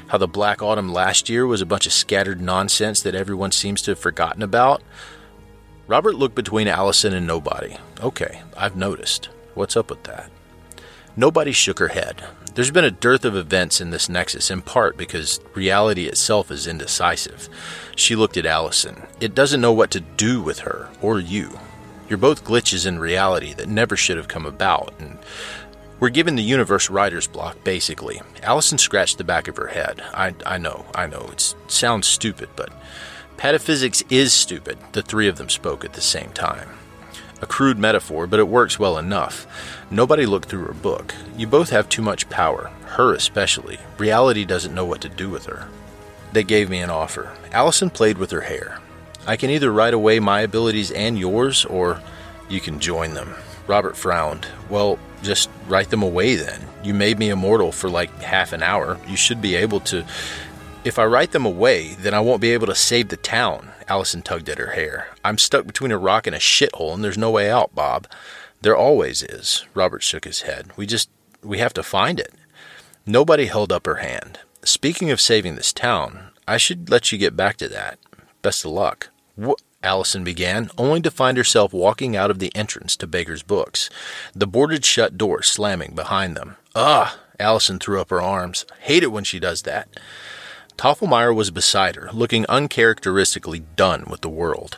How 0.07 0.17
the 0.17 0.27
Black 0.27 0.61
Autumn 0.61 0.91
last 0.91 1.29
year 1.29 1.47
was 1.47 1.61
a 1.61 1.65
bunch 1.65 1.87
of 1.87 1.93
scattered 1.93 2.41
nonsense 2.41 3.01
that 3.01 3.15
everyone 3.15 3.51
seems 3.51 3.81
to 3.83 3.91
have 3.91 3.99
forgotten 3.99 4.43
about. 4.43 4.83
Robert 5.87 6.15
looked 6.15 6.33
between 6.33 6.67
Allison 6.67 7.13
and 7.13 7.27
Nobody. 7.27 7.77
Okay, 8.01 8.41
I've 8.57 8.75
noticed. 8.75 9.29
What's 9.53 9.77
up 9.77 9.91
with 9.91 10.01
that? 10.03 10.31
Nobody 11.15 11.51
shook 11.51 11.77
her 11.77 11.89
head. 11.89 12.23
There's 12.55 12.71
been 12.71 12.85
a 12.85 12.91
dearth 12.91 13.23
of 13.23 13.35
events 13.35 13.79
in 13.79 13.91
this 13.91 14.09
nexus, 14.09 14.49
in 14.49 14.63
part 14.63 14.97
because 14.97 15.39
reality 15.53 16.07
itself 16.07 16.49
is 16.49 16.65
indecisive. 16.65 17.49
She 17.95 18.15
looked 18.15 18.35
at 18.35 18.47
Allison. 18.47 19.03
It 19.19 19.35
doesn't 19.35 19.61
know 19.61 19.73
what 19.73 19.91
to 19.91 19.99
do 19.99 20.41
with 20.41 20.59
her, 20.59 20.89
or 21.03 21.19
you. 21.19 21.59
You're 22.09 22.17
both 22.17 22.43
glitches 22.43 22.87
in 22.87 22.97
reality 22.97 23.53
that 23.53 23.69
never 23.69 23.95
should 23.95 24.17
have 24.17 24.27
come 24.27 24.47
about, 24.47 24.93
and 24.99 25.19
we're 25.99 26.09
given 26.09 26.35
the 26.35 26.43
universe 26.43 26.89
writer's 26.89 27.27
block, 27.27 27.63
basically. 27.63 28.21
Allison 28.41 28.79
scratched 28.79 29.19
the 29.19 29.23
back 29.23 29.47
of 29.47 29.57
her 29.57 29.67
head. 29.67 30.01
I, 30.13 30.33
I 30.45 30.57
know, 30.57 30.85
I 30.95 31.05
know, 31.05 31.29
it 31.31 31.53
sounds 31.67 32.07
stupid, 32.07 32.49
but 32.55 32.71
Pataphysics 33.37 34.03
is 34.09 34.33
stupid, 34.33 34.77
the 34.93 35.01
three 35.01 35.27
of 35.27 35.37
them 35.37 35.49
spoke 35.49 35.83
at 35.83 35.93
the 35.93 36.01
same 36.01 36.31
time. 36.31 36.69
A 37.41 37.45
crude 37.45 37.77
metaphor, 37.77 38.27
but 38.27 38.39
it 38.39 38.47
works 38.47 38.79
well 38.79 38.97
enough. 38.97 39.45
Nobody 39.91 40.25
looked 40.25 40.49
through 40.49 40.65
her 40.65 40.73
book. 40.73 41.13
You 41.37 41.45
both 41.45 41.69
have 41.69 41.89
too 41.89 42.01
much 42.01 42.29
power, 42.29 42.71
her 42.85 43.13
especially. 43.13 43.77
Reality 43.97 44.45
doesn't 44.45 44.73
know 44.73 44.85
what 44.85 45.01
to 45.01 45.09
do 45.09 45.29
with 45.29 45.45
her. 45.45 45.67
They 46.31 46.43
gave 46.43 46.69
me 46.69 46.79
an 46.79 46.89
offer. 46.89 47.31
Allison 47.51 47.89
played 47.89 48.17
with 48.17 48.31
her 48.31 48.41
hair. 48.41 48.79
I 49.27 49.35
can 49.35 49.49
either 49.49 49.71
write 49.71 49.93
away 49.93 50.19
my 50.19 50.41
abilities 50.41 50.91
and 50.91 51.19
yours, 51.19 51.65
or 51.65 52.01
you 52.47 52.61
can 52.61 52.79
join 52.79 53.13
them. 53.13 53.35
Robert 53.67 53.97
frowned. 53.97 54.47
Well, 54.69 54.97
just 55.23 55.49
write 55.67 55.89
them 55.89 56.03
away 56.03 56.35
then. 56.35 56.61
You 56.83 56.93
made 56.93 57.17
me 57.17 57.29
immortal 57.29 57.71
for 57.71 57.89
like 57.89 58.11
half 58.21 58.53
an 58.53 58.63
hour. 58.63 58.99
You 59.07 59.17
should 59.17 59.41
be 59.41 59.55
able 59.55 59.79
to. 59.81 60.05
If 60.85 60.99
I 60.99 61.05
write 61.05 61.31
them 61.31 61.47
away, 61.47 61.95
then 61.95 62.13
I 62.13 62.19
won't 62.19 62.41
be 62.41 62.51
able 62.51 62.67
to 62.67 62.75
save 62.75 63.09
the 63.09 63.17
town. 63.17 63.71
Allison 63.87 64.21
tugged 64.21 64.47
at 64.49 64.59
her 64.59 64.73
hair. 64.73 65.07
I'm 65.23 65.39
stuck 65.39 65.65
between 65.65 65.91
a 65.91 65.97
rock 65.97 66.27
and 66.27 66.35
a 66.35 66.39
shithole, 66.39 66.93
and 66.93 67.03
there's 67.03 67.17
no 67.17 67.31
way 67.31 67.49
out, 67.49 67.73
Bob. 67.73 68.07
There 68.61 68.77
always 68.77 69.23
is. 69.23 69.65
Robert 69.73 70.03
shook 70.03 70.25
his 70.25 70.41
head. 70.41 70.69
We 70.77 70.85
just. 70.85 71.09
we 71.41 71.57
have 71.57 71.73
to 71.73 71.81
find 71.81 72.19
it. 72.19 72.35
Nobody 73.03 73.47
held 73.47 73.71
up 73.71 73.87
her 73.87 73.95
hand. 73.95 74.37
Speaking 74.63 75.09
of 75.09 75.19
saving 75.19 75.55
this 75.55 75.73
town, 75.73 76.29
I 76.47 76.57
should 76.57 76.91
let 76.91 77.11
you 77.11 77.17
get 77.17 77.35
back 77.35 77.57
to 77.57 77.67
that. 77.69 77.97
Best 78.43 78.63
of 78.63 78.69
luck. 78.69 79.09
Allison 79.81 80.23
began, 80.23 80.69
only 80.77 81.01
to 81.01 81.09
find 81.09 81.35
herself 81.35 81.73
walking 81.73 82.15
out 82.15 82.29
of 82.29 82.37
the 82.37 82.55
entrance 82.55 82.95
to 82.97 83.07
Baker's 83.07 83.41
Books, 83.41 83.89
the 84.35 84.45
boarded 84.45 84.85
shut 84.85 85.17
door 85.17 85.41
slamming 85.41 85.95
behind 85.95 86.37
them. 86.37 86.57
Ugh! 86.75 87.17
Allison 87.39 87.79
threw 87.79 87.99
up 87.99 88.11
her 88.11 88.21
arms. 88.21 88.67
Hate 88.81 89.01
it 89.01 89.11
when 89.11 89.23
she 89.23 89.39
does 89.39 89.63
that. 89.63 89.89
Toffelmeyer 90.77 91.33
was 91.33 91.51
beside 91.51 91.95
her, 91.95 92.09
looking 92.11 92.45
uncharacteristically 92.47 93.59
done 93.75 94.05
with 94.09 94.21
the 94.21 94.29
world. 94.29 94.77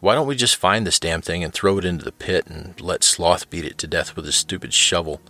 Why 0.00 0.14
don't 0.14 0.26
we 0.26 0.36
just 0.36 0.56
find 0.56 0.86
this 0.86 0.98
damn 0.98 1.22
thing 1.22 1.44
and 1.44 1.52
throw 1.52 1.78
it 1.78 1.84
into 1.84 2.04
the 2.04 2.12
pit 2.12 2.46
and 2.48 2.78
let 2.80 3.04
Sloth 3.04 3.48
beat 3.48 3.64
it 3.64 3.78
to 3.78 3.86
death 3.86 4.16
with 4.16 4.24
his 4.24 4.34
stupid 4.34 4.74
shovel? 4.74 5.20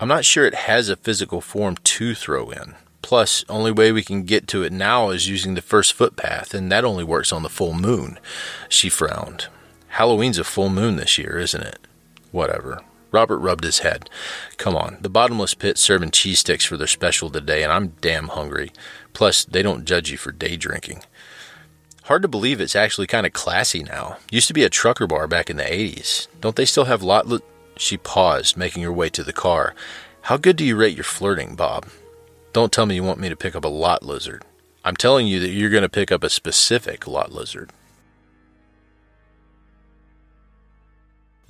I'm 0.00 0.08
not 0.08 0.24
sure 0.24 0.44
it 0.44 0.54
has 0.54 0.88
a 0.88 0.96
physical 0.96 1.40
form 1.40 1.76
to 1.76 2.14
throw 2.14 2.50
in. 2.50 2.76
Plus, 3.02 3.44
only 3.48 3.72
way 3.72 3.90
we 3.90 4.02
can 4.02 4.22
get 4.22 4.46
to 4.48 4.62
it 4.62 4.72
now 4.72 5.10
is 5.10 5.28
using 5.28 5.54
the 5.54 5.62
first 5.62 5.92
footpath, 5.92 6.54
and 6.54 6.70
that 6.70 6.84
only 6.84 7.04
works 7.04 7.32
on 7.32 7.42
the 7.42 7.48
full 7.48 7.74
moon. 7.74 8.18
She 8.68 8.88
frowned. 8.88 9.46
Halloween's 9.88 10.38
a 10.38 10.44
full 10.44 10.68
moon 10.68 10.96
this 10.96 11.18
year, 11.18 11.38
isn't 11.38 11.62
it? 11.62 11.78
Whatever. 12.30 12.82
Robert 13.10 13.38
rubbed 13.38 13.64
his 13.64 13.78
head. 13.78 14.10
Come 14.58 14.76
on, 14.76 14.98
the 15.00 15.08
bottomless 15.08 15.54
pit's 15.54 15.80
serving 15.80 16.10
cheese 16.10 16.40
sticks 16.40 16.64
for 16.64 16.76
their 16.76 16.86
special 16.86 17.30
today, 17.30 17.62
and 17.62 17.72
I'm 17.72 17.94
damn 18.00 18.28
hungry. 18.28 18.70
Plus, 19.18 19.44
they 19.44 19.62
don't 19.62 19.84
judge 19.84 20.12
you 20.12 20.16
for 20.16 20.30
day 20.30 20.56
drinking. 20.56 21.02
Hard 22.04 22.22
to 22.22 22.28
believe 22.28 22.60
it's 22.60 22.76
actually 22.76 23.08
kind 23.08 23.26
of 23.26 23.32
classy 23.32 23.82
now. 23.82 24.18
Used 24.30 24.46
to 24.46 24.54
be 24.54 24.62
a 24.62 24.70
trucker 24.70 25.08
bar 25.08 25.26
back 25.26 25.50
in 25.50 25.56
the 25.56 25.64
80s. 25.64 26.28
Don't 26.40 26.54
they 26.54 26.64
still 26.64 26.84
have 26.84 27.02
lot? 27.02 27.26
Li- 27.26 27.40
she 27.76 27.96
paused, 27.96 28.56
making 28.56 28.84
her 28.84 28.92
way 28.92 29.08
to 29.08 29.24
the 29.24 29.32
car. 29.32 29.74
How 30.20 30.36
good 30.36 30.54
do 30.54 30.64
you 30.64 30.76
rate 30.76 30.94
your 30.94 31.02
flirting, 31.02 31.56
Bob? 31.56 31.88
Don't 32.52 32.70
tell 32.70 32.86
me 32.86 32.94
you 32.94 33.02
want 33.02 33.18
me 33.18 33.28
to 33.28 33.34
pick 33.34 33.56
up 33.56 33.64
a 33.64 33.68
lot 33.68 34.04
lizard. 34.04 34.44
I'm 34.84 34.94
telling 34.94 35.26
you 35.26 35.40
that 35.40 35.50
you're 35.50 35.68
going 35.68 35.82
to 35.82 35.88
pick 35.88 36.12
up 36.12 36.22
a 36.22 36.30
specific 36.30 37.08
lot 37.08 37.32
lizard. 37.32 37.72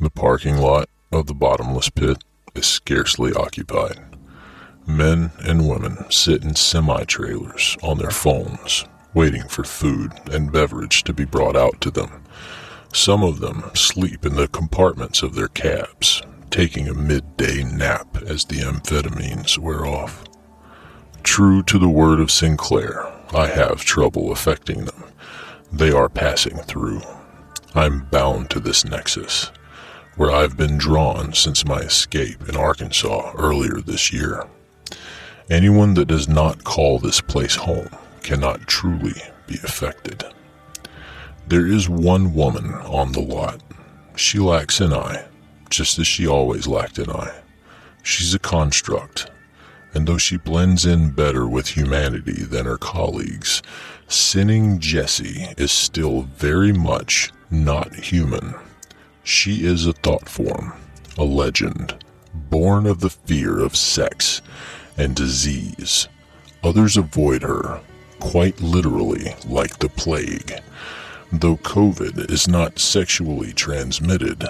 The 0.00 0.08
parking 0.08 0.56
lot 0.56 0.88
of 1.12 1.26
the 1.26 1.34
bottomless 1.34 1.90
pit 1.90 2.24
is 2.54 2.64
scarcely 2.64 3.34
occupied. 3.34 4.07
Men 4.88 5.32
and 5.40 5.68
women 5.68 6.10
sit 6.10 6.42
in 6.42 6.54
semi 6.54 7.04
trailers 7.04 7.76
on 7.82 7.98
their 7.98 8.10
phones, 8.10 8.86
waiting 9.12 9.46
for 9.46 9.62
food 9.62 10.12
and 10.32 10.50
beverage 10.50 11.04
to 11.04 11.12
be 11.12 11.26
brought 11.26 11.56
out 11.56 11.78
to 11.82 11.90
them. 11.90 12.24
Some 12.94 13.22
of 13.22 13.40
them 13.40 13.70
sleep 13.74 14.24
in 14.24 14.34
the 14.34 14.48
compartments 14.48 15.22
of 15.22 15.34
their 15.34 15.48
cabs, 15.48 16.22
taking 16.48 16.88
a 16.88 16.94
midday 16.94 17.64
nap 17.64 18.16
as 18.26 18.46
the 18.46 18.60
amphetamines 18.60 19.58
wear 19.58 19.84
off. 19.84 20.24
True 21.22 21.62
to 21.64 21.78
the 21.78 21.90
word 21.90 22.18
of 22.18 22.30
Sinclair, 22.30 23.12
I 23.34 23.48
have 23.48 23.84
trouble 23.84 24.32
affecting 24.32 24.86
them. 24.86 25.04
They 25.70 25.92
are 25.92 26.08
passing 26.08 26.56
through. 26.56 27.02
I'm 27.74 28.06
bound 28.06 28.48
to 28.50 28.58
this 28.58 28.86
nexus, 28.86 29.50
where 30.16 30.30
I've 30.30 30.56
been 30.56 30.78
drawn 30.78 31.34
since 31.34 31.66
my 31.66 31.80
escape 31.80 32.48
in 32.48 32.56
Arkansas 32.56 33.34
earlier 33.36 33.82
this 33.82 34.14
year. 34.14 34.46
Anyone 35.50 35.94
that 35.94 36.08
does 36.08 36.28
not 36.28 36.62
call 36.62 36.98
this 36.98 37.22
place 37.22 37.54
home 37.54 37.88
cannot 38.22 38.66
truly 38.66 39.14
be 39.46 39.54
affected. 39.54 40.22
There 41.46 41.66
is 41.66 41.88
one 41.88 42.34
woman 42.34 42.74
on 42.74 43.12
the 43.12 43.22
lot. 43.22 43.62
She 44.14 44.38
lacks 44.38 44.78
an 44.80 44.92
eye, 44.92 45.24
just 45.70 45.98
as 45.98 46.06
she 46.06 46.26
always 46.26 46.66
lacked 46.66 46.98
an 46.98 47.10
eye. 47.10 47.40
She's 48.02 48.34
a 48.34 48.38
construct, 48.38 49.30
and 49.94 50.06
though 50.06 50.18
she 50.18 50.36
blends 50.36 50.84
in 50.84 51.12
better 51.12 51.48
with 51.48 51.68
humanity 51.68 52.42
than 52.42 52.66
her 52.66 52.76
colleagues, 52.76 53.62
sinning 54.06 54.78
Jessie 54.80 55.48
is 55.56 55.72
still 55.72 56.22
very 56.22 56.74
much 56.74 57.32
not 57.50 57.94
human. 57.94 58.54
She 59.24 59.64
is 59.64 59.86
a 59.86 59.94
thought 59.94 60.28
form, 60.28 60.74
a 61.16 61.24
legend, 61.24 61.96
born 62.34 62.84
of 62.86 63.00
the 63.00 63.10
fear 63.10 63.60
of 63.60 63.74
sex 63.74 64.42
and 64.98 65.14
disease. 65.14 66.08
Others 66.62 66.96
avoid 66.96 67.42
her, 67.42 67.80
quite 68.20 68.60
literally 68.60 69.34
like 69.46 69.78
the 69.78 69.88
plague. 69.88 70.52
Though 71.32 71.56
COVID 71.56 72.30
is 72.30 72.48
not 72.48 72.78
sexually 72.78 73.52
transmitted, 73.52 74.44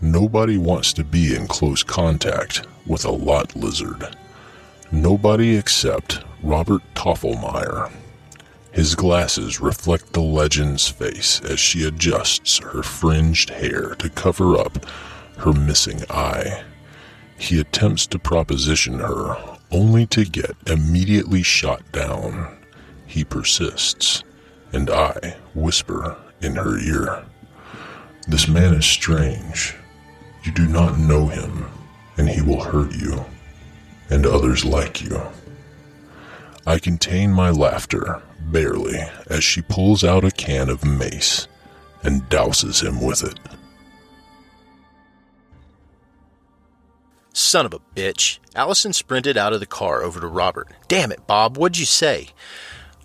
nobody 0.00 0.58
wants 0.58 0.92
to 0.94 1.04
be 1.04 1.34
in 1.34 1.46
close 1.46 1.82
contact 1.82 2.66
with 2.86 3.04
a 3.04 3.10
lot 3.10 3.56
lizard. 3.56 4.16
Nobody 4.90 5.56
except 5.56 6.24
Robert 6.42 6.82
Toffelmeyer. 6.94 7.90
His 8.72 8.94
glasses 8.94 9.60
reflect 9.60 10.12
the 10.12 10.20
legend's 10.20 10.88
face 10.88 11.40
as 11.40 11.58
she 11.58 11.86
adjusts 11.86 12.58
her 12.58 12.82
fringed 12.82 13.50
hair 13.50 13.94
to 13.96 14.10
cover 14.10 14.56
up 14.56 14.84
her 15.38 15.52
missing 15.52 16.02
eye. 16.10 16.62
He 17.38 17.60
attempts 17.60 18.06
to 18.08 18.18
proposition 18.18 18.98
her, 18.98 19.57
only 19.70 20.06
to 20.06 20.24
get 20.24 20.56
immediately 20.66 21.42
shot 21.42 21.82
down. 21.92 22.56
He 23.06 23.24
persists, 23.24 24.22
and 24.72 24.90
I 24.90 25.36
whisper 25.54 26.16
in 26.40 26.54
her 26.56 26.78
ear. 26.78 27.24
This 28.26 28.48
man 28.48 28.74
is 28.74 28.86
strange. 28.86 29.74
You 30.44 30.52
do 30.52 30.66
not 30.66 30.98
know 30.98 31.26
him, 31.26 31.66
and 32.16 32.28
he 32.28 32.42
will 32.42 32.62
hurt 32.62 32.94
you, 32.94 33.24
and 34.10 34.26
others 34.26 34.64
like 34.64 35.02
you. 35.02 35.20
I 36.66 36.78
contain 36.78 37.32
my 37.32 37.50
laughter, 37.50 38.22
barely, 38.40 38.98
as 39.28 39.42
she 39.42 39.62
pulls 39.62 40.04
out 40.04 40.24
a 40.24 40.30
can 40.30 40.68
of 40.68 40.84
mace 40.84 41.48
and 42.02 42.28
douses 42.28 42.82
him 42.82 43.00
with 43.00 43.24
it. 43.24 43.38
Son 47.38 47.64
of 47.64 47.72
a 47.72 47.78
bitch. 47.94 48.40
Allison 48.56 48.92
sprinted 48.92 49.36
out 49.36 49.52
of 49.52 49.60
the 49.60 49.66
car 49.66 50.02
over 50.02 50.18
to 50.18 50.26
Robert. 50.26 50.68
Damn 50.88 51.12
it, 51.12 51.24
Bob, 51.28 51.56
what'd 51.56 51.78
you 51.78 51.86
say? 51.86 52.30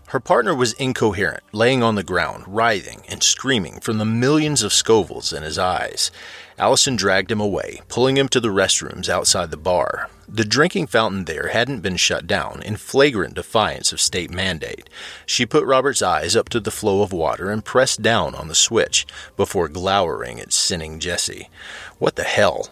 Her 0.07 0.19
partner 0.19 0.55
was 0.55 0.73
incoherent, 0.73 1.43
laying 1.51 1.83
on 1.83 1.93
the 1.93 2.03
ground, 2.03 2.43
writhing 2.47 3.03
and 3.07 3.21
screaming 3.21 3.79
from 3.79 3.99
the 3.99 4.05
millions 4.05 4.63
of 4.63 4.73
Scovilles 4.73 5.37
in 5.37 5.43
his 5.43 5.59
eyes. 5.59 6.09
Allison 6.57 6.95
dragged 6.95 7.31
him 7.31 7.39
away, 7.39 7.81
pulling 7.89 8.17
him 8.17 8.27
to 8.29 8.39
the 8.39 8.49
restrooms 8.49 9.07
outside 9.07 9.51
the 9.51 9.57
bar. 9.57 10.09
The 10.27 10.43
drinking 10.43 10.87
fountain 10.87 11.25
there 11.25 11.49
hadn't 11.49 11.81
been 11.81 11.97
shut 11.97 12.25
down, 12.25 12.63
in 12.65 12.77
flagrant 12.77 13.35
defiance 13.35 13.93
of 13.93 14.01
state 14.01 14.31
mandate. 14.31 14.89
She 15.27 15.45
put 15.45 15.63
Robert's 15.63 16.01
eyes 16.01 16.35
up 16.35 16.49
to 16.49 16.59
the 16.59 16.71
flow 16.71 17.03
of 17.03 17.13
water 17.13 17.51
and 17.51 17.63
pressed 17.63 18.01
down 18.01 18.33
on 18.33 18.47
the 18.47 18.55
switch, 18.55 19.05
before 19.37 19.67
glowering 19.67 20.39
at 20.39 20.53
sinning 20.53 20.99
Jessie. 20.99 21.49
What 21.99 22.15
the 22.15 22.23
hell? 22.23 22.69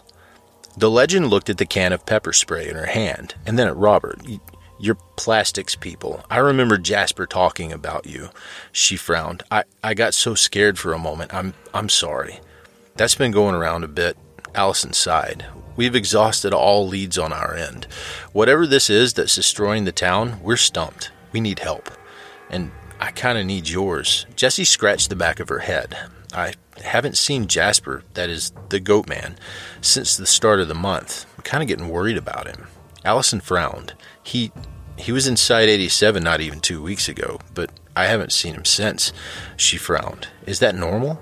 The 0.76 0.90
legend 0.90 1.28
looked 1.28 1.50
at 1.50 1.58
the 1.58 1.66
can 1.66 1.92
of 1.92 2.06
pepper 2.06 2.32
spray 2.32 2.68
in 2.68 2.76
her 2.76 2.86
hand, 2.86 3.34
and 3.46 3.58
then 3.58 3.68
at 3.68 3.76
Robert. 3.76 4.20
You're 4.80 4.98
plastics 5.16 5.76
people. 5.76 6.24
I 6.28 6.38
remember 6.38 6.76
Jasper 6.76 7.26
talking 7.26 7.72
about 7.72 8.06
you. 8.06 8.30
She 8.72 8.96
frowned. 8.96 9.44
I, 9.50 9.62
I 9.84 9.94
got 9.94 10.12
so 10.12 10.34
scared 10.34 10.76
for 10.78 10.92
a 10.92 10.98
moment. 10.98 11.32
I'm 11.32 11.54
I'm 11.72 11.88
sorry. 11.88 12.40
That's 12.96 13.14
been 13.14 13.30
going 13.30 13.54
around 13.54 13.84
a 13.84 13.88
bit. 13.88 14.16
Allison 14.54 14.92
sighed. 14.92 15.46
We've 15.76 15.94
exhausted 15.94 16.52
all 16.52 16.86
leads 16.86 17.16
on 17.16 17.32
our 17.32 17.54
end. 17.54 17.86
Whatever 18.32 18.66
this 18.66 18.90
is 18.90 19.14
that's 19.14 19.36
destroying 19.36 19.84
the 19.84 19.92
town, 19.92 20.40
we're 20.42 20.56
stumped. 20.56 21.10
We 21.30 21.40
need 21.40 21.60
help. 21.60 21.88
And 22.50 22.72
I 23.00 23.10
kind 23.12 23.38
of 23.38 23.46
need 23.46 23.68
yours. 23.68 24.26
Jessie 24.36 24.64
scratched 24.64 25.08
the 25.08 25.16
back 25.16 25.40
of 25.40 25.48
her 25.48 25.60
head. 25.60 25.96
I 26.34 26.54
haven't 26.82 27.16
seen 27.16 27.46
Jasper, 27.46 28.04
that 28.14 28.30
is, 28.30 28.52
the 28.68 28.80
goat 28.80 29.08
man, 29.08 29.36
since 29.80 30.16
the 30.16 30.26
start 30.26 30.60
of 30.60 30.68
the 30.68 30.74
month. 30.74 31.26
I'm 31.36 31.42
kind 31.42 31.62
of 31.62 31.68
getting 31.68 31.88
worried 31.88 32.16
about 32.16 32.46
him. 32.46 32.66
Allison 33.04 33.40
frowned. 33.40 33.94
He 34.22 34.52
he 34.96 35.10
was 35.10 35.26
in 35.26 35.36
Site 35.36 35.68
87 35.68 36.22
not 36.22 36.40
even 36.40 36.60
two 36.60 36.82
weeks 36.82 37.08
ago, 37.08 37.40
but 37.54 37.70
I 37.96 38.06
haven't 38.06 38.32
seen 38.32 38.54
him 38.54 38.64
since. 38.64 39.12
She 39.56 39.76
frowned. 39.76 40.28
Is 40.46 40.60
that 40.60 40.74
normal? 40.74 41.20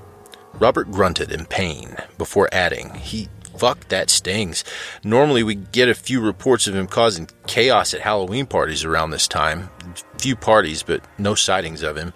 Robert 0.55 0.91
grunted 0.91 1.33
in 1.33 1.47
pain 1.47 1.97
before 2.19 2.49
adding, 2.53 2.95
He 2.95 3.29
fuck 3.57 3.89
that 3.89 4.11
stings. 4.11 4.65
Normally 5.05 5.43
we 5.43 5.55
get 5.55 5.89
a 5.89 5.95
few 5.95 6.21
reports 6.21 6.67
of 6.67 6.75
him 6.75 6.87
causing 6.87 7.29
chaos 7.47 7.93
at 7.93 8.01
Halloween 8.01 8.47
parties 8.47 8.85
around 8.85 9.11
this 9.11 9.29
time. 9.29 9.71
Few 10.19 10.35
parties, 10.35 10.83
but 10.83 11.05
no 11.19 11.35
sightings 11.35 11.83
of 11.83 11.97
him. 11.97 12.13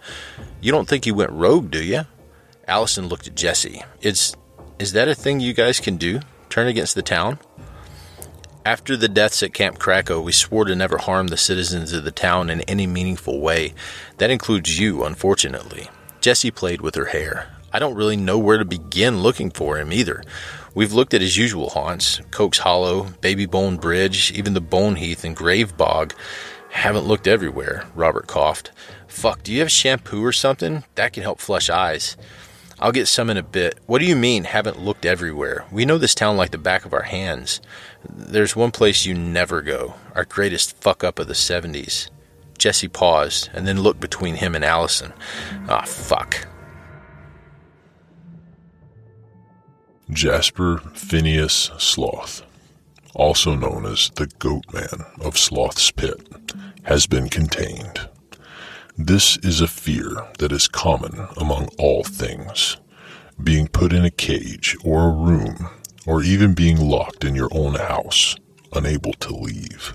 You 0.60 0.72
don't 0.72 0.88
think 0.88 1.04
he 1.04 1.12
went 1.12 1.30
rogue, 1.30 1.70
do 1.70 1.82
you? 1.82 2.06
Allison 2.66 3.08
looked 3.08 3.26
at 3.26 3.34
Jessie. 3.34 3.82
Is 4.00 4.36
is 4.78 4.92
that 4.92 5.08
a 5.08 5.14
thing 5.14 5.40
you 5.40 5.52
guys 5.52 5.80
can 5.80 5.96
do? 5.96 6.20
Turn 6.48 6.66
against 6.66 6.94
the 6.94 7.02
town? 7.02 7.38
After 8.66 8.96
the 8.96 9.08
deaths 9.08 9.42
at 9.42 9.52
Camp 9.52 9.78
Krakow, 9.78 10.20
we 10.20 10.32
swore 10.32 10.64
to 10.64 10.74
never 10.74 10.98
harm 10.98 11.28
the 11.28 11.36
citizens 11.36 11.92
of 11.92 12.04
the 12.04 12.10
town 12.10 12.48
in 12.48 12.62
any 12.62 12.86
meaningful 12.86 13.40
way. 13.40 13.74
That 14.18 14.30
includes 14.30 14.80
you, 14.80 15.04
unfortunately. 15.04 15.90
Jessie 16.20 16.50
played 16.50 16.80
with 16.80 16.94
her 16.94 17.06
hair. 17.06 17.50
I 17.72 17.78
don't 17.78 17.94
really 17.94 18.16
know 18.16 18.38
where 18.38 18.56
to 18.56 18.64
begin 18.64 19.20
looking 19.20 19.50
for 19.50 19.76
him 19.76 19.92
either. 19.92 20.22
We've 20.74 20.92
looked 20.92 21.12
at 21.12 21.20
his 21.20 21.36
usual 21.36 21.70
haunts 21.70 22.20
Coke's 22.30 22.58
Hollow, 22.58 23.08
Baby 23.20 23.46
Bone 23.46 23.76
Bridge, 23.76 24.32
even 24.32 24.54
the 24.54 24.60
Bone 24.60 24.96
Heath 24.96 25.24
and 25.24 25.36
Grave 25.36 25.76
Bog. 25.76 26.14
Haven't 26.70 27.04
looked 27.04 27.26
everywhere, 27.26 27.84
Robert 27.94 28.26
coughed. 28.26 28.72
Fuck, 29.06 29.42
do 29.42 29.52
you 29.52 29.60
have 29.60 29.70
shampoo 29.70 30.24
or 30.24 30.32
something? 30.32 30.84
That 30.94 31.12
can 31.12 31.22
help 31.22 31.38
flush 31.38 31.68
eyes. 31.68 32.16
I'll 32.78 32.92
get 32.92 33.08
some 33.08 33.30
in 33.30 33.36
a 33.36 33.42
bit. 33.42 33.78
What 33.86 34.00
do 34.00 34.04
you 34.04 34.16
mean, 34.16 34.44
haven't 34.44 34.80
looked 34.80 35.06
everywhere? 35.06 35.64
We 35.70 35.84
know 35.84 35.98
this 35.98 36.14
town 36.14 36.36
like 36.36 36.50
the 36.50 36.58
back 36.58 36.84
of 36.84 36.92
our 36.92 37.02
hands. 37.02 37.60
There's 38.08 38.56
one 38.56 38.70
place 38.70 39.06
you 39.06 39.14
never 39.14 39.62
go, 39.62 39.94
our 40.14 40.24
greatest 40.24 40.76
fuck 40.78 41.04
up 41.04 41.18
of 41.18 41.28
the 41.28 41.34
70s. 41.34 42.10
Jessie 42.58 42.88
paused 42.88 43.50
and 43.52 43.66
then 43.66 43.80
looked 43.80 44.00
between 44.00 44.36
him 44.36 44.54
and 44.54 44.64
Allison. 44.64 45.12
Ah, 45.68 45.82
oh, 45.82 45.86
fuck. 45.86 46.46
Jasper 50.10 50.78
Phineas 50.94 51.70
Sloth, 51.78 52.42
also 53.14 53.54
known 53.54 53.86
as 53.86 54.10
the 54.16 54.26
Goat 54.38 54.64
Man 54.72 55.06
of 55.20 55.38
Sloth's 55.38 55.90
Pit, 55.90 56.20
has 56.82 57.06
been 57.06 57.28
contained. 57.28 58.08
This 58.96 59.36
is 59.38 59.60
a 59.60 59.66
fear 59.66 60.28
that 60.38 60.52
is 60.52 60.68
common 60.68 61.26
among 61.36 61.66
all 61.80 62.04
things. 62.04 62.76
Being 63.42 63.66
put 63.66 63.92
in 63.92 64.04
a 64.04 64.10
cage 64.10 64.76
or 64.84 65.08
a 65.08 65.12
room, 65.12 65.68
or 66.06 66.22
even 66.22 66.54
being 66.54 66.78
locked 66.78 67.24
in 67.24 67.34
your 67.34 67.48
own 67.50 67.74
house, 67.74 68.36
unable 68.72 69.12
to 69.14 69.34
leave. 69.34 69.94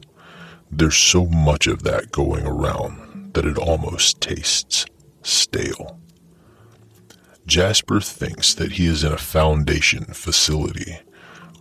There's 0.70 0.98
so 0.98 1.26
much 1.28 1.66
of 1.66 1.84
that 1.84 2.12
going 2.12 2.46
around 2.46 3.34
that 3.36 3.46
it 3.46 3.58
almost 3.58 4.20
tastes 4.20 4.86
stale. 5.24 5.98
Jasper 7.48 8.02
thinks 8.02 8.54
that 8.54 8.74
he 8.74 8.86
is 8.86 9.06
in 9.06 9.14
a 9.14 9.18
foundation 9.18 10.08
facility, 10.08 11.00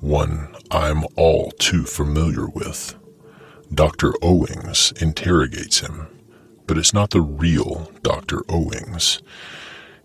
one 0.00 0.56
I'm 0.72 1.04
all 1.14 1.52
too 1.52 1.84
familiar 1.84 2.48
with. 2.48 2.96
Dr. 3.72 4.12
Owings 4.22 4.92
interrogates 5.00 5.78
him 5.78 6.08
but 6.68 6.78
it's 6.78 6.94
not 6.94 7.10
the 7.10 7.20
real 7.22 7.90
Dr. 8.02 8.42
Owings. 8.48 9.20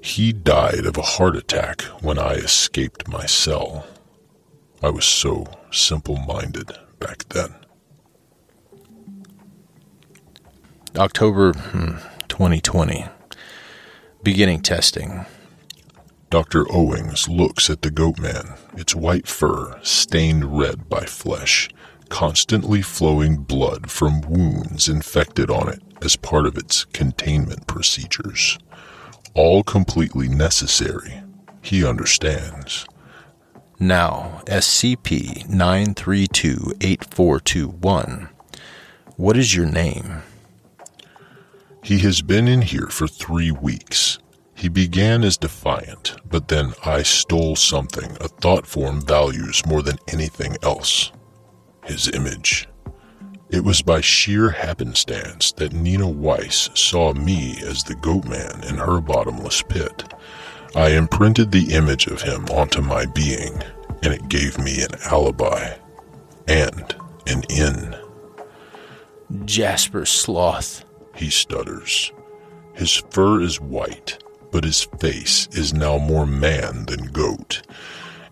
He 0.02 0.34
died 0.34 0.86
of 0.86 0.98
a 0.98 1.02
heart 1.04 1.36
attack 1.36 1.82
when 2.02 2.18
I 2.18 2.34
escaped 2.34 3.08
my 3.08 3.26
cell. 3.26 3.86
I 4.82 4.90
was 4.90 5.06
so 5.06 5.46
simple 5.72 6.16
minded 6.18 6.72
back 7.00 7.26
then. 7.30 7.54
October 10.98 11.54
2020. 11.54 13.02
Hmm, 13.02 13.10
Beginning 14.24 14.62
testing. 14.62 15.26
Dr. 16.30 16.66
Owings 16.72 17.28
looks 17.28 17.70
at 17.70 17.82
the 17.82 17.92
goat 17.92 18.20
man, 18.20 18.56
its 18.76 18.96
white 18.96 19.28
fur 19.28 19.80
stained 19.84 20.58
red 20.58 20.88
by 20.88 21.02
flesh, 21.06 21.70
constantly 22.14 22.82
flowing 22.84 23.38
blood 23.38 23.90
from 23.90 24.22
wounds 24.22 24.88
infected 24.88 25.50
on 25.50 25.68
it 25.68 25.82
as 26.04 26.16
part 26.16 26.46
of 26.46 26.56
its 26.56 26.86
containment 26.86 27.66
procedures. 27.66 28.60
All 29.34 29.64
completely 29.64 30.28
necessary. 30.28 31.24
He 31.64 31.84
understands. 31.84 32.86
Now, 33.80 34.44
SCP 34.46 35.48
9328421. 35.48 38.30
What 39.18 39.36
is 39.36 39.56
your 39.56 39.66
name? 39.66 40.22
He 41.82 41.98
has 41.98 42.22
been 42.22 42.48
in 42.48 42.62
here 42.62 42.90
for 42.90 43.08
three 43.08 43.50
weeks. 43.50 44.20
He 44.54 44.70
began 44.70 45.24
as 45.24 45.36
defiant, 45.36 46.16
but 46.30 46.50
then 46.50 46.74
I 46.86 47.02
stole 47.02 47.56
something 47.56 48.16
a 48.22 48.28
thought 48.28 48.68
form 48.68 49.02
values 49.02 49.66
more 49.66 49.82
than 49.82 49.98
anything 50.08 50.58
else 50.62 51.12
his 51.86 52.10
image. 52.10 52.68
It 53.50 53.64
was 53.64 53.82
by 53.82 54.02
sheer 54.02 54.50
happenstance 54.50 55.52
that 55.54 55.74
Nina 55.74 56.10
Weiss 56.10 56.70
saw 56.74 57.14
me 57.14 57.58
as 57.64 57.84
the 57.84 57.96
goat 57.96 58.26
man 58.26 58.64
in 58.64 58.76
her 58.78 59.00
bottomless 59.00 59.62
pit. 59.62 60.12
I 60.76 60.90
imprinted 60.90 61.52
the 61.52 61.74
image 61.74 62.08
of 62.08 62.24
him 62.24 62.46
onto 62.46 62.82
my 62.82 63.06
being, 63.06 63.62
and 64.02 64.12
it 64.12 64.28
gave 64.28 64.58
me 64.58 64.82
an 64.82 64.96
alibi 65.06 65.76
and 66.48 66.96
an 67.28 67.44
inn. 67.50 67.96
Jasper 69.46 70.06
Sloth, 70.06 70.84
he 71.16 71.30
stutters. 71.30 72.12
His 72.74 73.04
fur 73.12 73.42
is 73.42 73.62
white, 73.62 74.18
but 74.52 74.64
his 74.64 74.84
face 75.00 75.48
is 75.52 75.74
now 75.74 75.98
more 76.00 76.26
man 76.26 76.86
than 76.86 77.12
goat. 77.12 77.62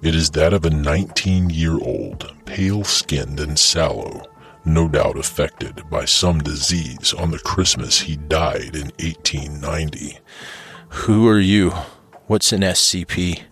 It 0.01 0.15
is 0.15 0.31
that 0.31 0.51
of 0.51 0.65
a 0.65 0.71
19 0.71 1.51
year 1.51 1.73
old, 1.73 2.33
pale 2.45 2.83
skinned 2.83 3.39
and 3.39 3.59
sallow, 3.59 4.23
no 4.65 4.87
doubt 4.87 5.15
affected 5.15 5.87
by 5.91 6.05
some 6.05 6.39
disease 6.39 7.13
on 7.13 7.29
the 7.29 7.37
Christmas 7.37 7.99
he 7.99 8.15
died 8.15 8.75
in 8.75 8.89
1890. 8.97 10.17
Who 10.89 11.27
are 11.27 11.39
you? 11.39 11.69
What's 12.25 12.51
an 12.51 12.61
SCP? 12.61 13.43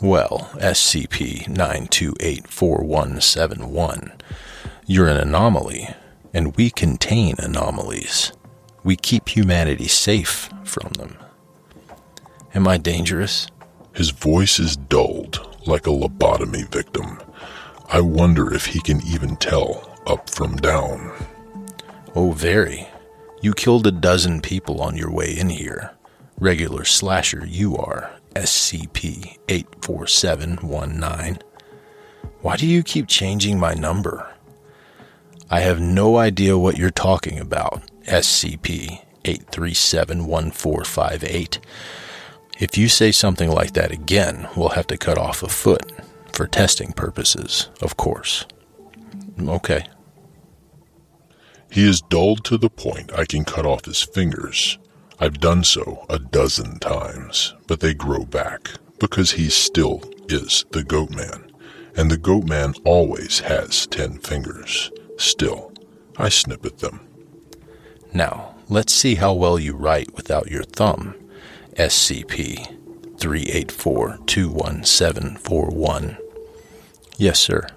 Well, 0.00 0.52
SCP 0.58 1.48
9284171. 1.48 4.20
You're 4.86 5.08
an 5.08 5.16
anomaly, 5.16 5.88
and 6.32 6.56
we 6.56 6.70
contain 6.70 7.34
anomalies. 7.40 8.32
We 8.84 8.94
keep 8.94 9.30
humanity 9.30 9.88
safe 9.88 10.48
from 10.62 10.92
them. 10.92 11.16
Am 12.54 12.68
I 12.68 12.76
dangerous? 12.76 13.48
His 13.94 14.10
voice 14.10 14.60
is 14.60 14.76
dulled 14.76 15.47
like 15.68 15.86
a 15.86 15.90
lobotomy 15.90 16.66
victim. 16.72 17.20
I 17.90 18.00
wonder 18.00 18.52
if 18.52 18.66
he 18.66 18.80
can 18.80 19.00
even 19.06 19.36
tell 19.36 19.96
up 20.06 20.28
from 20.28 20.56
down. 20.56 21.12
Oh, 22.14 22.32
very. 22.32 22.88
You 23.40 23.54
killed 23.54 23.86
a 23.86 23.92
dozen 23.92 24.40
people 24.40 24.82
on 24.82 24.96
your 24.96 25.10
way 25.10 25.38
in 25.38 25.50
here. 25.50 25.92
Regular 26.40 26.84
slasher 26.84 27.46
you 27.46 27.76
are, 27.76 28.10
SCP 28.34 29.38
84719. 29.48 31.38
Why 32.40 32.56
do 32.56 32.66
you 32.66 32.82
keep 32.82 33.06
changing 33.06 33.60
my 33.60 33.74
number? 33.74 34.34
I 35.50 35.60
have 35.60 35.80
no 35.80 36.16
idea 36.16 36.58
what 36.58 36.78
you're 36.78 36.90
talking 36.90 37.38
about, 37.38 37.82
SCP 38.06 39.04
8371458. 39.24 41.58
If 42.58 42.76
you 42.76 42.88
say 42.88 43.12
something 43.12 43.50
like 43.50 43.72
that 43.74 43.92
again, 43.92 44.48
we'll 44.56 44.70
have 44.70 44.86
to 44.88 44.98
cut 44.98 45.18
off 45.18 45.42
a 45.42 45.48
foot. 45.48 45.92
For 46.32 46.46
testing 46.46 46.92
purposes, 46.92 47.68
of 47.82 47.96
course. 47.96 48.46
Okay, 49.40 49.86
he 51.70 51.88
is 51.88 52.00
dulled 52.00 52.44
to 52.44 52.56
the 52.56 52.70
point 52.70 53.12
I 53.12 53.24
can 53.24 53.44
cut 53.44 53.66
off 53.66 53.84
his 53.84 54.02
fingers. 54.02 54.78
I've 55.20 55.40
done 55.40 55.64
so 55.64 56.06
a 56.08 56.18
dozen 56.18 56.78
times, 56.78 57.54
but 57.66 57.80
they 57.80 57.92
grow 57.92 58.24
back 58.24 58.70
because 58.98 59.32
he 59.32 59.50
still 59.50 60.02
is 60.28 60.64
the 60.70 60.84
goat 60.84 61.10
man. 61.10 61.50
And 61.96 62.10
the 62.10 62.16
goat 62.16 62.44
man 62.44 62.74
always 62.84 63.40
has 63.40 63.86
ten 63.88 64.18
fingers. 64.18 64.90
Still, 65.16 65.72
I 66.16 66.28
snip 66.28 66.64
at 66.64 66.78
them. 66.78 67.00
Now, 68.12 68.54
let's 68.68 68.94
see 68.94 69.16
how 69.16 69.32
well 69.32 69.58
you 69.58 69.74
write 69.74 70.14
without 70.14 70.50
your 70.50 70.62
thumb. 70.62 71.14
SCP 71.78 72.66
384 73.18 74.18
Yes, 77.16 77.38
sir. 77.38 77.68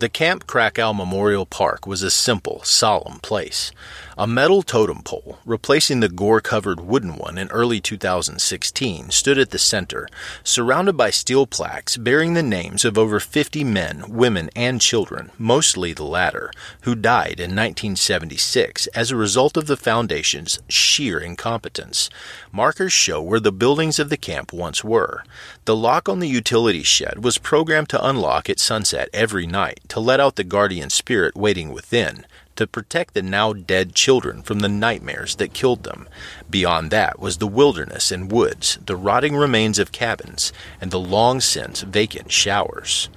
The 0.00 0.08
Camp 0.08 0.46
Krakow 0.46 0.92
Memorial 0.92 1.44
Park 1.44 1.84
was 1.84 2.04
a 2.04 2.10
simple, 2.12 2.62
solemn 2.62 3.18
place. 3.18 3.72
A 4.16 4.28
metal 4.28 4.62
totem 4.62 5.02
pole, 5.02 5.38
replacing 5.44 5.98
the 5.98 6.08
gore 6.08 6.40
covered 6.40 6.78
wooden 6.80 7.16
one 7.16 7.36
in 7.36 7.48
early 7.48 7.80
2016, 7.80 9.10
stood 9.10 9.38
at 9.38 9.50
the 9.50 9.58
center, 9.58 10.08
surrounded 10.44 10.96
by 10.96 11.10
steel 11.10 11.48
plaques 11.48 11.96
bearing 11.96 12.34
the 12.34 12.44
names 12.44 12.84
of 12.84 12.96
over 12.96 13.18
50 13.18 13.64
men, 13.64 14.04
women, 14.08 14.50
and 14.54 14.80
children, 14.80 15.32
mostly 15.36 15.92
the 15.92 16.04
latter, 16.04 16.52
who 16.82 16.94
died 16.94 17.40
in 17.40 17.56
1976 17.56 18.86
as 18.88 19.10
a 19.10 19.16
result 19.16 19.56
of 19.56 19.66
the 19.66 19.76
Foundation's 19.76 20.60
sheer 20.68 21.18
incompetence. 21.18 22.08
Markers 22.52 22.92
show 22.92 23.20
where 23.20 23.40
the 23.40 23.50
buildings 23.50 23.98
of 23.98 24.10
the 24.10 24.16
camp 24.16 24.52
once 24.52 24.84
were. 24.84 25.24
The 25.64 25.76
lock 25.76 26.08
on 26.08 26.20
the 26.20 26.28
utility 26.28 26.84
shed 26.84 27.24
was 27.24 27.38
programmed 27.38 27.88
to 27.90 28.04
unlock 28.04 28.48
at 28.48 28.60
sunset 28.60 29.08
every 29.12 29.46
night 29.46 29.87
to 29.88 30.00
let 30.00 30.20
out 30.20 30.36
the 30.36 30.44
guardian 30.44 30.90
spirit 30.90 31.36
waiting 31.36 31.72
within 31.72 32.26
to 32.56 32.66
protect 32.66 33.14
the 33.14 33.22
now 33.22 33.52
dead 33.52 33.94
children 33.94 34.42
from 34.42 34.60
the 34.60 34.68
nightmares 34.68 35.36
that 35.36 35.54
killed 35.54 35.84
them. 35.84 36.08
Beyond 36.50 36.90
that 36.90 37.20
was 37.20 37.38
the 37.38 37.46
wilderness 37.46 38.10
and 38.10 38.32
woods, 38.32 38.78
the 38.84 38.96
rotting 38.96 39.36
remains 39.36 39.78
of 39.78 39.92
cabins, 39.92 40.52
and 40.80 40.90
the 40.90 40.98
long 40.98 41.40
since 41.40 41.82
vacant 41.82 42.32
showers. 42.32 43.08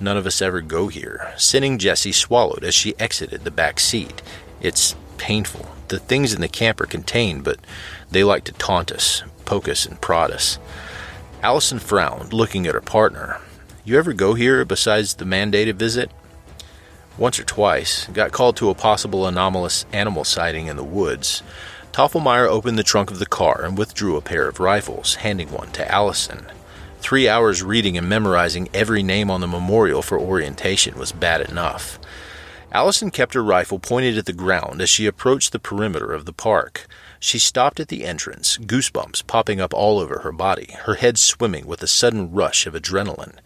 None 0.00 0.16
of 0.16 0.26
us 0.26 0.42
ever 0.42 0.60
go 0.60 0.88
here. 0.88 1.32
Sinning 1.36 1.78
Jessie 1.78 2.10
swallowed 2.10 2.64
as 2.64 2.74
she 2.74 2.98
exited 2.98 3.44
the 3.44 3.50
back 3.52 3.78
seat. 3.78 4.22
It's 4.60 4.96
painful. 5.18 5.68
The 5.86 6.00
things 6.00 6.32
in 6.34 6.40
the 6.40 6.48
camp 6.48 6.80
are 6.80 6.86
contained, 6.86 7.44
but 7.44 7.60
they 8.10 8.24
like 8.24 8.42
to 8.44 8.52
taunt 8.52 8.90
us, 8.90 9.22
poke 9.44 9.68
us, 9.68 9.86
and 9.86 10.00
prod 10.00 10.32
us. 10.32 10.58
Allison 11.42 11.78
frowned, 11.78 12.32
looking 12.32 12.66
at 12.66 12.74
her 12.74 12.80
partner. 12.80 13.40
You 13.84 13.98
ever 13.98 14.12
go 14.12 14.34
here 14.34 14.64
besides 14.64 15.14
the 15.14 15.24
mandated 15.24 15.74
visit? 15.74 16.10
once 17.20 17.38
or 17.38 17.44
twice, 17.44 18.06
got 18.14 18.32
called 18.32 18.56
to 18.56 18.70
a 18.70 18.74
possible 18.74 19.26
anomalous 19.26 19.84
animal 19.92 20.24
sighting 20.24 20.68
in 20.68 20.76
the 20.76 20.82
woods. 20.82 21.42
Toffelmeyer 21.92 22.48
opened 22.48 22.78
the 22.78 22.82
trunk 22.82 23.10
of 23.10 23.18
the 23.18 23.26
car 23.26 23.62
and 23.62 23.76
withdrew 23.76 24.16
a 24.16 24.22
pair 24.22 24.48
of 24.48 24.58
rifles, 24.58 25.16
handing 25.16 25.52
one 25.52 25.70
to 25.72 25.92
Allison. 25.92 26.46
Three 27.00 27.28
hours 27.28 27.62
reading 27.62 27.98
and 27.98 28.08
memorizing 28.08 28.70
every 28.72 29.02
name 29.02 29.30
on 29.30 29.42
the 29.42 29.46
memorial 29.46 30.00
for 30.00 30.18
orientation 30.18 30.98
was 30.98 31.12
bad 31.12 31.42
enough. 31.42 31.98
Allison 32.72 33.10
kept 33.10 33.34
her 33.34 33.44
rifle 33.44 33.78
pointed 33.78 34.16
at 34.16 34.24
the 34.24 34.32
ground 34.32 34.80
as 34.80 34.88
she 34.88 35.06
approached 35.06 35.52
the 35.52 35.58
perimeter 35.58 36.12
of 36.12 36.24
the 36.24 36.32
park. 36.32 36.86
She 37.22 37.38
stopped 37.38 37.78
at 37.78 37.88
the 37.88 38.06
entrance, 38.06 38.56
goosebumps 38.56 39.26
popping 39.26 39.60
up 39.60 39.74
all 39.74 39.98
over 39.98 40.20
her 40.20 40.32
body, 40.32 40.74
her 40.84 40.94
head 40.94 41.18
swimming 41.18 41.66
with 41.66 41.82
a 41.82 41.86
sudden 41.86 42.32
rush 42.32 42.66
of 42.66 42.72
adrenaline. 42.72 43.36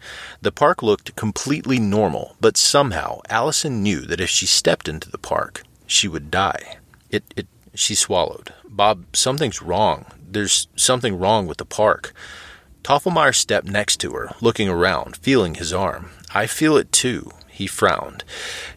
The 0.41 0.53
park 0.53 0.81
looked 0.81 1.17
completely 1.17 1.77
normal, 1.77 2.37
but 2.39 2.55
somehow 2.55 3.19
Allison 3.29 3.83
knew 3.83 3.99
that 4.01 4.21
if 4.21 4.29
she 4.29 4.45
stepped 4.45 4.87
into 4.87 5.11
the 5.11 5.17
park, 5.17 5.63
she 5.85 6.07
would 6.07 6.31
die. 6.31 6.77
It, 7.09 7.25
it, 7.35 7.47
she 7.73 7.95
swallowed. 7.95 8.53
Bob, 8.63 9.13
something's 9.13 9.61
wrong. 9.61 10.05
There's 10.25 10.69
something 10.77 11.19
wrong 11.19 11.45
with 11.45 11.57
the 11.57 11.65
park. 11.65 12.13
Toffelmeyer 12.81 13.35
stepped 13.35 13.67
next 13.67 13.97
to 13.97 14.13
her, 14.13 14.31
looking 14.39 14.69
around, 14.69 15.17
feeling 15.17 15.55
his 15.55 15.73
arm. 15.73 16.11
I 16.33 16.47
feel 16.47 16.77
it 16.77 16.93
too. 16.93 17.29
He 17.49 17.67
frowned. 17.67 18.23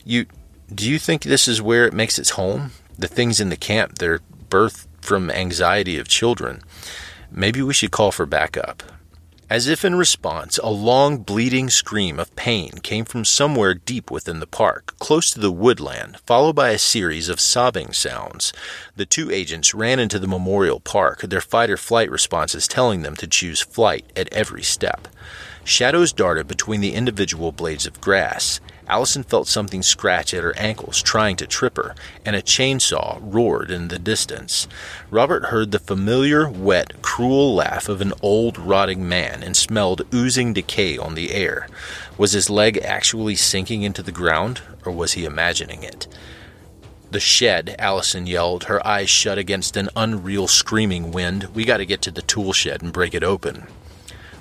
You, 0.04 0.26
do 0.74 0.90
you 0.90 0.98
think 0.98 1.22
this 1.22 1.46
is 1.46 1.62
where 1.62 1.86
it 1.86 1.92
makes 1.92 2.18
its 2.18 2.30
home? 2.30 2.72
The 2.98 3.06
things 3.06 3.40
in 3.40 3.48
the 3.48 3.56
camp, 3.56 3.98
they're 3.98 4.20
birth 4.50 4.87
from 5.08 5.30
anxiety 5.30 5.98
of 5.98 6.06
children, 6.06 6.60
maybe 7.30 7.62
we 7.62 7.72
should 7.72 7.90
call 7.90 8.12
for 8.12 8.26
backup. 8.26 8.82
As 9.48 9.66
if 9.66 9.82
in 9.82 9.94
response, 9.94 10.58
a 10.58 10.68
long 10.68 11.16
bleating 11.16 11.70
scream 11.70 12.20
of 12.20 12.36
pain 12.36 12.72
came 12.82 13.06
from 13.06 13.24
somewhere 13.24 13.72
deep 13.72 14.10
within 14.10 14.40
the 14.40 14.46
park, 14.46 14.94
close 14.98 15.30
to 15.30 15.40
the 15.40 15.50
woodland, 15.50 16.18
followed 16.26 16.54
by 16.54 16.68
a 16.68 16.78
series 16.78 17.30
of 17.30 17.40
sobbing 17.40 17.94
sounds. 17.94 18.52
The 18.96 19.06
two 19.06 19.30
agents 19.30 19.72
ran 19.72 19.98
into 19.98 20.18
the 20.18 20.28
memorial 20.28 20.78
park, 20.78 21.22
their 21.22 21.40
fight 21.40 21.70
or 21.70 21.78
flight 21.78 22.10
responses 22.10 22.68
telling 22.68 23.00
them 23.00 23.16
to 23.16 23.26
choose 23.26 23.62
flight 23.62 24.04
at 24.14 24.30
every 24.30 24.62
step. 24.62 25.08
Shadows 25.64 26.12
darted 26.12 26.46
between 26.46 26.82
the 26.82 26.92
individual 26.92 27.50
blades 27.50 27.86
of 27.86 28.02
grass. 28.02 28.60
Allison 28.88 29.22
felt 29.22 29.46
something 29.46 29.82
scratch 29.82 30.32
at 30.32 30.42
her 30.42 30.56
ankles, 30.56 31.02
trying 31.02 31.36
to 31.36 31.46
trip 31.46 31.76
her, 31.76 31.94
and 32.24 32.34
a 32.34 32.42
chainsaw 32.42 33.18
roared 33.20 33.70
in 33.70 33.88
the 33.88 33.98
distance. 33.98 34.66
Robert 35.10 35.46
heard 35.46 35.70
the 35.70 35.78
familiar, 35.78 36.48
wet, 36.48 37.02
cruel 37.02 37.54
laugh 37.54 37.88
of 37.88 38.00
an 38.00 38.14
old, 38.22 38.58
rotting 38.58 39.06
man 39.06 39.42
and 39.42 39.56
smelled 39.56 40.06
oozing 40.14 40.54
decay 40.54 40.96
on 40.96 41.14
the 41.14 41.32
air. 41.32 41.68
Was 42.16 42.32
his 42.32 42.48
leg 42.48 42.78
actually 42.78 43.36
sinking 43.36 43.82
into 43.82 44.02
the 44.02 44.10
ground, 44.10 44.62
or 44.86 44.92
was 44.92 45.12
he 45.12 45.26
imagining 45.26 45.82
it? 45.82 46.08
The 47.10 47.20
shed, 47.20 47.74
Allison 47.78 48.26
yelled, 48.26 48.64
her 48.64 48.86
eyes 48.86 49.08
shut 49.08 49.38
against 49.38 49.76
an 49.76 49.88
unreal 49.96 50.46
screaming 50.46 51.10
wind. 51.10 51.44
We 51.54 51.64
got 51.64 51.78
to 51.78 51.86
get 51.86 52.02
to 52.02 52.10
the 52.10 52.22
tool 52.22 52.52
shed 52.52 52.82
and 52.82 52.92
break 52.92 53.14
it 53.14 53.22
open. 53.24 53.66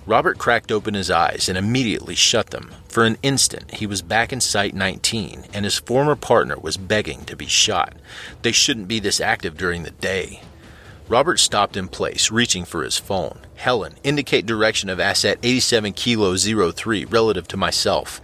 Robert 0.08 0.38
cracked 0.38 0.72
open 0.72 0.94
his 0.94 1.12
eyes 1.12 1.50
and 1.50 1.58
immediately 1.58 2.16
shut 2.16 2.52
them. 2.52 2.72
For 2.88 3.04
an 3.04 3.18
instant, 3.22 3.76
he 3.76 3.86
was 3.86 4.02
back 4.02 4.32
in 4.32 4.40
Site 4.40 4.74
19, 4.74 5.48
and 5.54 5.66
his 5.66 5.80
former 5.80 6.16
partner 6.16 6.58
was 6.58 6.78
begging 6.78 7.26
to 7.26 7.36
be 7.36 7.46
shot. 7.46 7.94
They 8.42 8.54
shouldn't 8.54 8.88
be 8.88 9.02
this 9.02 9.20
active 9.20 9.58
during 9.58 9.84
the 9.84 9.92
day. 9.92 10.42
Robert 11.10 11.42
stopped 11.42 11.76
in 11.76 11.90
place, 11.90 12.32
reaching 12.32 12.64
for 12.64 12.84
his 12.84 12.98
phone. 12.98 13.40
Helen, 13.56 13.96
indicate 14.02 14.46
direction 14.46 14.90
of 14.90 15.00
asset 15.00 15.40
87 15.44 15.92
Kilo 15.92 16.38
03 16.38 17.04
relative 17.04 17.48
to 17.50 17.58
myself. 17.58 18.22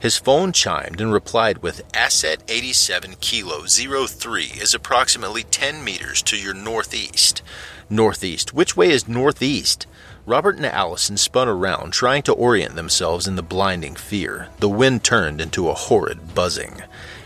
His 0.00 0.16
phone 0.16 0.52
chimed 0.52 1.00
and 1.00 1.12
replied 1.12 1.58
with 1.58 1.82
Asset 1.94 2.42
87 2.48 3.16
Kilo 3.20 3.66
03 3.66 4.44
is 4.58 4.74
approximately 4.74 5.42
10 5.44 5.84
meters 5.84 6.22
to 6.22 6.38
your 6.38 6.54
northeast. 6.54 7.42
Northeast. 7.92 8.54
Which 8.54 8.76
way 8.76 8.90
is 8.90 9.08
northeast? 9.08 9.88
Robert 10.24 10.54
and 10.54 10.66
Allison 10.66 11.16
spun 11.16 11.48
around, 11.48 11.92
trying 11.92 12.22
to 12.22 12.32
orient 12.32 12.76
themselves 12.76 13.26
in 13.26 13.34
the 13.34 13.42
blinding 13.42 13.96
fear. 13.96 14.46
The 14.60 14.68
wind 14.68 15.02
turned 15.02 15.40
into 15.40 15.68
a 15.68 15.74
horrid 15.74 16.32
buzzing. 16.32 16.82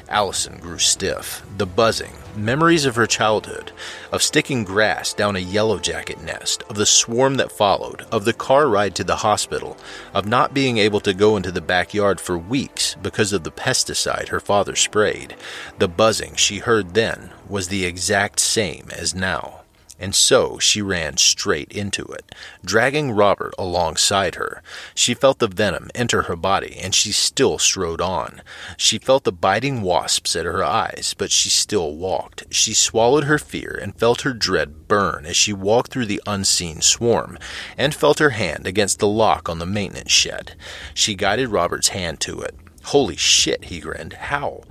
Allison 0.08 0.56
grew 0.58 0.78
stiff. 0.78 1.44
The 1.58 1.66
buzzing, 1.66 2.12
memories 2.34 2.86
of 2.86 2.96
her 2.96 3.06
childhood, 3.06 3.72
of 4.10 4.22
sticking 4.22 4.64
grass 4.64 5.12
down 5.12 5.36
a 5.36 5.40
yellow 5.40 5.78
jacket 5.78 6.22
nest, 6.22 6.62
of 6.70 6.76
the 6.76 6.86
swarm 6.86 7.34
that 7.34 7.52
followed, 7.52 8.06
of 8.10 8.24
the 8.24 8.32
car 8.32 8.66
ride 8.66 8.94
to 8.94 9.04
the 9.04 9.16
hospital, 9.16 9.76
of 10.14 10.24
not 10.24 10.54
being 10.54 10.78
able 10.78 11.00
to 11.00 11.12
go 11.12 11.36
into 11.36 11.52
the 11.52 11.60
backyard 11.60 12.22
for 12.22 12.38
weeks 12.38 12.96
because 13.02 13.34
of 13.34 13.44
the 13.44 13.50
pesticide 13.50 14.28
her 14.28 14.40
father 14.40 14.76
sprayed. 14.76 15.36
The 15.78 15.88
buzzing 15.88 16.36
she 16.36 16.60
heard 16.60 16.94
then 16.94 17.32
was 17.46 17.68
the 17.68 17.84
exact 17.84 18.40
same 18.40 18.88
as 18.96 19.14
now 19.14 19.63
and 19.98 20.14
so 20.14 20.58
she 20.58 20.82
ran 20.82 21.16
straight 21.16 21.70
into 21.72 22.04
it, 22.04 22.34
dragging 22.64 23.12
Robert 23.12 23.54
alongside 23.58 24.34
her. 24.34 24.62
She 24.94 25.14
felt 25.14 25.38
the 25.38 25.48
venom 25.48 25.90
enter 25.94 26.22
her 26.22 26.36
body, 26.36 26.76
and 26.80 26.94
she 26.94 27.12
still 27.12 27.58
strode 27.58 28.00
on. 28.00 28.42
She 28.76 28.98
felt 28.98 29.24
the 29.24 29.32
biting 29.32 29.82
wasps 29.82 30.36
at 30.36 30.44
her 30.44 30.64
eyes, 30.64 31.14
but 31.16 31.30
she 31.30 31.48
still 31.48 31.94
walked. 31.94 32.44
She 32.50 32.74
swallowed 32.74 33.24
her 33.24 33.38
fear 33.38 33.78
and 33.80 33.98
felt 33.98 34.22
her 34.22 34.32
dread 34.32 34.88
burn 34.88 35.26
as 35.26 35.36
she 35.36 35.52
walked 35.52 35.92
through 35.92 36.06
the 36.06 36.22
unseen 36.26 36.80
swarm, 36.80 37.38
and 37.78 37.94
felt 37.94 38.18
her 38.18 38.30
hand 38.30 38.66
against 38.66 38.98
the 38.98 39.08
lock 39.08 39.48
on 39.48 39.58
the 39.58 39.66
maintenance 39.66 40.12
shed. 40.12 40.54
She 40.92 41.14
guided 41.14 41.48
Robert's 41.48 41.88
hand 41.88 42.20
to 42.20 42.40
it. 42.40 42.54
Holy 42.84 43.16
shit, 43.16 43.64
he 43.64 43.80
grinned. 43.80 44.12
How? 44.14 44.62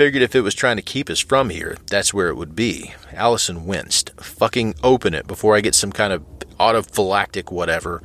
Figured 0.00 0.22
if 0.22 0.34
it 0.34 0.40
was 0.40 0.54
trying 0.54 0.76
to 0.76 0.82
keep 0.82 1.10
us 1.10 1.20
from 1.20 1.50
here, 1.50 1.76
that's 1.90 2.14
where 2.14 2.28
it 2.28 2.34
would 2.34 2.56
be. 2.56 2.94
Allison 3.12 3.66
winced. 3.66 4.12
Fucking 4.18 4.74
open 4.82 5.12
it 5.12 5.26
before 5.26 5.54
I 5.54 5.60
get 5.60 5.74
some 5.74 5.92
kind 5.92 6.10
of 6.10 6.24
autophylactic 6.58 7.52
whatever. 7.52 8.02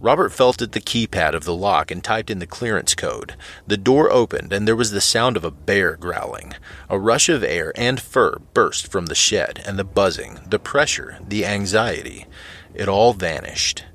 Robert 0.00 0.34
felt 0.34 0.60
at 0.60 0.72
the 0.72 0.82
keypad 0.82 1.32
of 1.32 1.44
the 1.44 1.54
lock 1.54 1.90
and 1.90 2.04
typed 2.04 2.28
in 2.28 2.40
the 2.40 2.46
clearance 2.46 2.94
code. 2.94 3.36
The 3.66 3.78
door 3.78 4.12
opened, 4.12 4.52
and 4.52 4.68
there 4.68 4.76
was 4.76 4.90
the 4.90 5.00
sound 5.00 5.38
of 5.38 5.44
a 5.44 5.50
bear 5.50 5.96
growling. 5.96 6.52
A 6.90 6.98
rush 6.98 7.30
of 7.30 7.42
air 7.42 7.72
and 7.74 7.98
fur 7.98 8.36
burst 8.52 8.92
from 8.92 9.06
the 9.06 9.14
shed, 9.14 9.62
and 9.64 9.78
the 9.78 9.82
buzzing, 9.82 10.40
the 10.46 10.58
pressure, 10.58 11.20
the 11.26 11.46
anxiety. 11.46 12.26
It 12.74 12.86
all 12.86 13.14
vanished. 13.14 13.86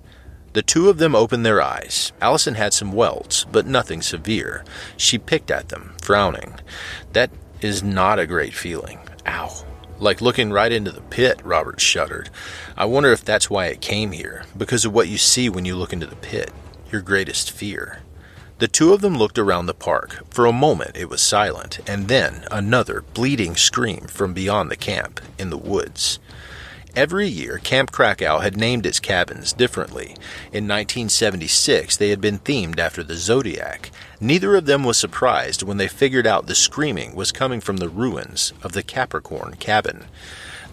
The 0.55 0.61
two 0.61 0.89
of 0.89 0.99
them 0.99 1.15
opened 1.15 1.45
their 1.45 1.61
eyes. 1.61 2.13
Allison 2.21 2.55
had 2.55 2.73
some 2.73 2.93
welts, 2.93 3.43
but 3.43 3.67
nothing 3.67 4.01
severe. 4.01 4.63
She 4.95 5.17
picked 5.17 5.51
at 5.51 5.67
them, 5.67 5.95
frowning. 6.01 6.53
That 7.11 7.29
is 7.59 7.83
not 7.83 8.19
a 8.19 8.25
great 8.25 8.53
feeling. 8.53 8.99
Ow. 9.27 9.65
Like 9.99 10.21
looking 10.21 10.53
right 10.53 10.71
into 10.71 10.91
the 10.91 11.01
pit, 11.01 11.41
Robert 11.43 11.81
shuddered. 11.81 12.29
I 12.77 12.85
wonder 12.85 13.11
if 13.11 13.25
that's 13.25 13.49
why 13.49 13.65
it 13.65 13.81
came 13.81 14.13
here, 14.13 14.45
because 14.55 14.85
of 14.85 14.93
what 14.93 15.09
you 15.09 15.17
see 15.17 15.49
when 15.49 15.65
you 15.65 15.75
look 15.75 15.91
into 15.91 16.07
the 16.07 16.15
pit, 16.15 16.53
your 16.89 17.01
greatest 17.01 17.51
fear. 17.51 17.99
The 18.59 18.69
two 18.69 18.93
of 18.93 19.01
them 19.01 19.17
looked 19.17 19.37
around 19.37 19.65
the 19.65 19.73
park. 19.73 20.23
For 20.29 20.45
a 20.45 20.53
moment 20.53 20.95
it 20.95 21.09
was 21.09 21.21
silent, 21.21 21.81
and 21.85 22.07
then 22.07 22.45
another 22.49 23.03
bleating 23.13 23.57
scream 23.57 24.07
from 24.07 24.33
beyond 24.33 24.71
the 24.71 24.77
camp, 24.77 25.19
in 25.37 25.49
the 25.49 25.57
woods. 25.57 26.17
Every 26.95 27.27
year, 27.27 27.57
Camp 27.57 27.91
Krakow 27.91 28.39
had 28.39 28.55
named 28.55 28.85
its 28.85 29.01
cabins 29.01 29.51
differently. 29.51 30.15
In 30.53 30.65
1976, 30.65 31.97
they 31.97 32.09
had 32.09 32.21
been 32.21 32.39
themed 32.39 32.79
after 32.79 33.03
the 33.03 33.17
zodiac. 33.17 33.91
Neither 34.21 34.55
of 34.55 34.65
them 34.65 34.85
was 34.85 34.97
surprised 34.97 35.61
when 35.61 35.75
they 35.75 35.89
figured 35.89 36.25
out 36.25 36.47
the 36.47 36.55
screaming 36.55 37.13
was 37.13 37.33
coming 37.33 37.59
from 37.59 37.77
the 37.77 37.89
ruins 37.89 38.53
of 38.63 38.71
the 38.71 38.81
Capricorn 38.81 39.55
cabin. 39.59 40.05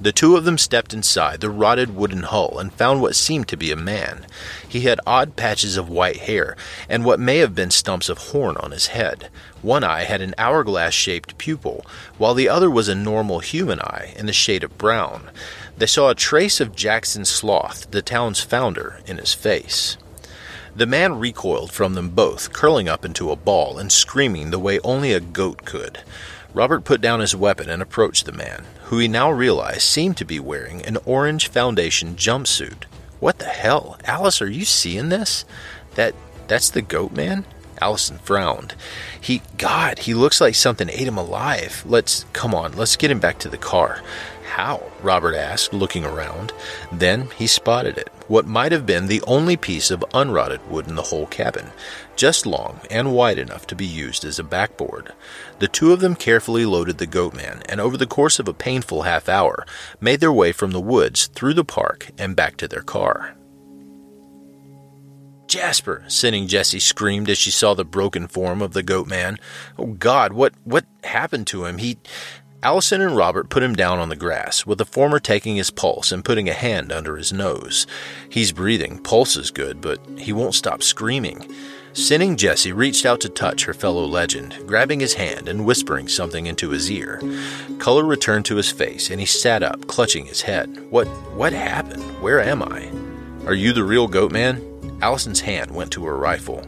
The 0.01 0.13
two 0.13 0.37
of 0.37 0.45
them 0.45 0.59
stepped 0.59 0.93
inside 0.93 1.41
the 1.41 1.51
rotted 1.51 1.95
wooden 1.95 2.25
hull 2.25 2.59
and 2.59 2.73
found 2.73 3.01
what 3.01 3.15
seemed 3.15 3.49
to 3.49 3.57
be 3.57 3.71
a 3.71 3.77
man. 3.77 4.27
He 4.69 4.81
had 4.81 5.01
odd 5.07 5.37
patches 5.37 5.77
of 5.77 5.89
white 5.89 6.19
hair 6.19 6.57
and 6.89 7.05
what 7.05 7.21
may 7.21 7.39
have 7.39 7.55
been 7.55 7.71
stumps 7.71 8.09
of 8.09 8.19
horn 8.19 8.57
on 8.57 8.73
his 8.73 8.89
head. 8.89 9.29
One 9.61 9.85
eye 9.85 10.05
had 10.05 10.21
an 10.21 10.35
hourglass 10.39 10.93
shaped 10.93 11.39
pupil, 11.39 11.87
while 12.19 12.35
the 12.35 12.49
other 12.49 12.71
was 12.71 12.89
a 12.89 12.95
normal 12.95 13.41
human 13.41 13.81
eye 13.81 14.13
in 14.17 14.27
the 14.27 14.33
shade 14.33 14.65
of 14.65 14.77
brown. 14.77 15.31
They 15.79 15.87
saw 15.87 16.11
a 16.11 16.15
trace 16.15 16.61
of 16.61 16.75
Jackson 16.75 17.25
Sloth, 17.25 17.91
the 17.91 18.03
town's 18.03 18.41
founder, 18.41 19.01
in 19.07 19.19
his 19.19 19.35
face. 19.35 19.97
The 20.75 20.87
man 20.87 21.19
recoiled 21.19 21.71
from 21.71 21.95
them 21.95 22.09
both, 22.09 22.53
curling 22.53 22.89
up 22.89 23.05
into 23.05 23.31
a 23.31 23.37
ball 23.37 23.79
and 23.79 23.93
screaming 23.93 24.51
the 24.51 24.59
way 24.59 24.81
only 24.81 25.13
a 25.13 25.21
goat 25.21 25.65
could. 25.65 25.99
Robert 26.55 26.85
put 26.85 27.01
down 27.01 27.21
his 27.21 27.37
weapon 27.37 27.69
and 27.69 27.83
approached 27.83 28.27
the 28.27 28.33
man, 28.33 28.65
who 28.93 28.99
he 28.99 29.09
now 29.09 29.31
realized 29.31 29.81
seemed 29.81 30.19
to 30.19 30.25
be 30.25 30.39
wearing 30.39 30.85
an 30.85 30.99
orange 31.07 31.49
foundation 31.49 32.15
jumpsuit. 32.15 32.85
What 33.21 33.39
the 33.39 33.47
hell? 33.47 33.97
Alice, 34.05 34.43
are 34.43 34.51
you 34.51 34.67
seeing 34.67 35.09
this? 35.09 35.47
That 35.95 36.15
that's 36.47 36.69
the 36.69 36.83
goat 36.83 37.11
man? 37.11 37.47
Allison 37.81 38.19
frowned. 38.19 38.75
He 39.19 39.41
God, 39.57 40.01
he 40.01 40.13
looks 40.13 40.43
like 40.43 40.55
something 40.55 40.91
ate 40.91 41.09
him 41.09 41.17
alive. 41.17 41.83
Let's 41.87 42.27
come 42.35 42.55
on, 42.55 42.77
let's 42.77 42.97
get 42.97 43.11
him 43.11 43.19
back 43.19 43.39
to 43.39 43.49
the 43.49 43.57
car. 43.57 44.03
How? 44.53 44.83
Robert 45.01 45.35
asked, 45.35 45.73
looking 45.73 46.05
around. 46.05 46.53
Then 46.93 47.31
he 47.39 47.47
spotted 47.47 47.97
it, 47.97 48.11
what 48.29 48.47
might 48.47 48.71
have 48.71 48.85
been 48.85 49.07
the 49.07 49.23
only 49.23 49.57
piece 49.57 49.91
of 49.91 50.05
unrotted 50.13 50.69
wood 50.69 50.87
in 50.87 50.95
the 50.95 51.09
whole 51.09 51.25
cabin, 51.25 51.71
just 52.17 52.45
long 52.45 52.81
and 52.91 53.15
wide 53.15 53.39
enough 53.39 53.67
to 53.69 53.75
be 53.75 53.87
used 53.87 54.27
as 54.27 54.39
a 54.39 54.45
backboard. 54.45 55.15
The 55.59 55.69
two 55.69 55.95
of 55.95 56.01
them 56.01 56.15
carefully 56.15 56.67
loaded 56.67 56.99
the 56.99 57.07
goatman, 57.07 57.63
and 57.67 57.81
over 57.81 57.97
the 57.97 58.07
course 58.07 58.39
of 58.39 58.47
a 58.47 58.53
painful 58.53 59.03
half 59.03 59.27
hour, 59.27 59.65
made 60.03 60.21
their 60.21 60.31
way 60.31 60.53
from 60.53 60.73
the 60.73 60.81
woods 60.81 61.29
through 61.29 61.55
the 61.55 61.65
park 61.65 62.11
and 62.19 62.37
back 62.37 62.59
to 62.59 62.69
their 62.69 62.83
car. 62.83 63.35
Jasper, 65.53 66.05
Sinning 66.09 66.47
Jessie 66.47 66.79
screamed 66.79 67.29
as 67.29 67.37
she 67.37 67.51
saw 67.51 67.75
the 67.75 67.85
broken 67.85 68.27
form 68.27 68.63
of 68.63 68.73
the 68.73 68.83
goat 68.83 69.07
man. 69.07 69.39
Oh 69.79 69.89
God, 69.89 70.33
what 70.33 70.55
what 70.65 70.87
happened 71.05 71.47
to 71.49 71.67
him? 71.67 71.77
He 71.77 71.99
Allison 72.65 73.01
and 73.01 73.17
Robert 73.17 73.49
put 73.49 73.65
him 73.65 73.75
down 73.75 73.99
on 73.99 74.09
the 74.09 74.15
grass, 74.15 74.65
with 74.65 74.79
the 74.79 74.85
former 74.85 75.19
taking 75.19 75.57
his 75.57 75.71
pulse 75.71 76.13
and 76.13 76.25
putting 76.25 76.49
a 76.49 76.53
hand 76.53 76.93
under 76.93 77.17
his 77.17 77.33
nose. 77.33 77.89
He's 78.29 78.53
breathing, 78.53 78.99
pulse 78.99 79.37
is 79.37 79.51
good, 79.51 79.81
but 79.81 79.99
he 80.17 80.33
won't 80.33 80.55
stop 80.55 80.81
screaming. 80.81 81.53
Sinning 81.93 82.37
Jessie 82.37 82.73
reached 82.73 83.05
out 83.05 83.21
to 83.23 83.29
touch 83.29 83.65
her 83.65 83.75
fellow 83.75 84.05
legend, 84.05 84.57
grabbing 84.65 85.01
his 85.01 85.15
hand 85.15 85.49
and 85.49 85.67
whispering 85.67 86.07
something 86.07 86.47
into 86.47 86.71
his 86.71 86.89
ear. 86.89 87.21
Color 87.79 88.05
returned 88.05 88.45
to 88.45 88.57
his 88.57 88.71
face, 88.71 89.11
and 89.11 89.19
he 89.19 89.27
sat 89.27 89.65
up, 89.65 89.89
clutching 89.89 90.27
his 90.27 90.43
head. 90.43 90.87
What 90.89 91.09
what 91.35 91.53
happened? 91.53 92.05
Where 92.23 92.41
am 92.41 92.63
I? 92.63 92.93
Are 93.45 93.55
you 93.55 93.73
the 93.73 93.85
real 93.85 94.07
goat 94.07 94.31
man? 94.31 94.72
Allison's 95.03 95.41
hand 95.41 95.71
went 95.71 95.91
to 95.93 96.05
her 96.07 96.17
rifle. 96.17 96.65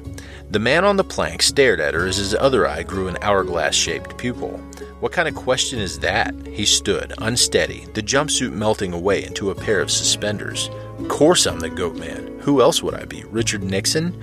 The 0.50 0.58
man 0.58 0.84
on 0.84 0.96
the 0.96 1.04
plank 1.04 1.40
stared 1.40 1.80
at 1.80 1.94
her 1.94 2.06
as 2.06 2.16
his 2.16 2.34
other 2.34 2.66
eye 2.66 2.82
grew 2.82 3.08
an 3.08 3.16
hourglass 3.22 3.74
shaped 3.74 4.18
pupil. 4.18 4.58
What 5.00 5.12
kind 5.12 5.28
of 5.28 5.34
question 5.34 5.78
is 5.78 6.00
that? 6.00 6.34
He 6.46 6.66
stood, 6.66 7.14
unsteady, 7.18 7.86
the 7.94 8.02
jumpsuit 8.02 8.52
melting 8.52 8.92
away 8.92 9.24
into 9.24 9.50
a 9.50 9.54
pair 9.54 9.80
of 9.80 9.90
suspenders. 9.90 10.68
Of 10.98 11.08
course 11.08 11.46
I'm 11.46 11.60
the 11.60 11.70
goat 11.70 11.96
man. 11.96 12.38
Who 12.40 12.60
else 12.60 12.82
would 12.82 12.94
I 12.94 13.04
be? 13.04 13.24
Richard 13.24 13.62
Nixon? 13.62 14.20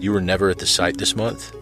You 0.00 0.12
were 0.12 0.20
never 0.20 0.50
at 0.50 0.58
the 0.58 0.66
site 0.66 0.98
this 0.98 1.16
month? 1.16 1.52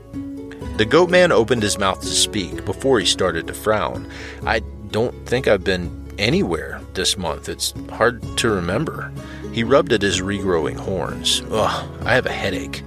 The 0.79 0.87
goat 0.89 1.11
man 1.11 1.33
opened 1.33 1.62
his 1.62 1.79
mouth 1.79 2.01
to 2.01 2.07
speak 2.07 2.65
before 2.65 3.01
he 3.01 3.07
started 3.07 3.47
to 3.47 3.55
frown. 3.55 4.11
I 4.45 4.61
don't 4.91 5.27
think 5.27 5.49
I've 5.49 5.65
been 5.65 6.15
anywhere 6.19 6.81
this 6.95 7.17
month. 7.17 7.49
It's 7.49 7.73
hard 7.91 8.23
to 8.39 8.51
remember. 8.51 9.12
He 9.57 9.64
rubbed 9.64 9.95
at 9.95 10.03
his 10.03 10.21
regrowing 10.21 10.77
horns. 10.77 11.40
Ugh, 11.51 11.90
I 12.05 12.12
have 12.12 12.27
a 12.27 12.31
headache. 12.31 12.83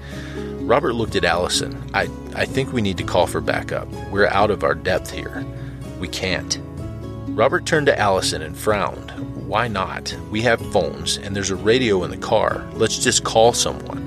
Robert 0.60 0.93
looked 0.93 1.15
at 1.15 1.25
Allison. 1.25 1.75
I, 1.95 2.08
I 2.36 2.45
think 2.45 2.71
we 2.71 2.84
need 2.84 2.99
to 2.99 3.03
call 3.03 3.25
for 3.25 3.41
backup. 3.41 3.88
We're 4.12 4.27
out 4.27 4.51
of 4.51 4.63
our 4.63 4.75
depth 4.75 5.10
here. 5.10 5.43
We 5.99 6.08
can't. 6.08 6.60
Robert 7.29 7.65
turned 7.65 7.88
to 7.88 7.97
Allison 7.97 8.43
and 8.43 8.55
frowned. 8.55 9.10
Why 9.47 9.67
not? 9.67 10.15
We 10.29 10.43
have 10.43 10.62
phones, 10.71 11.17
and 11.17 11.36
there's 11.36 11.49
a 11.49 11.55
radio 11.55 12.03
in 12.03 12.12
the 12.12 12.17
car. 12.17 12.63
Let's 12.75 12.99
just 12.99 13.23
call 13.23 13.51
someone. 13.51 14.05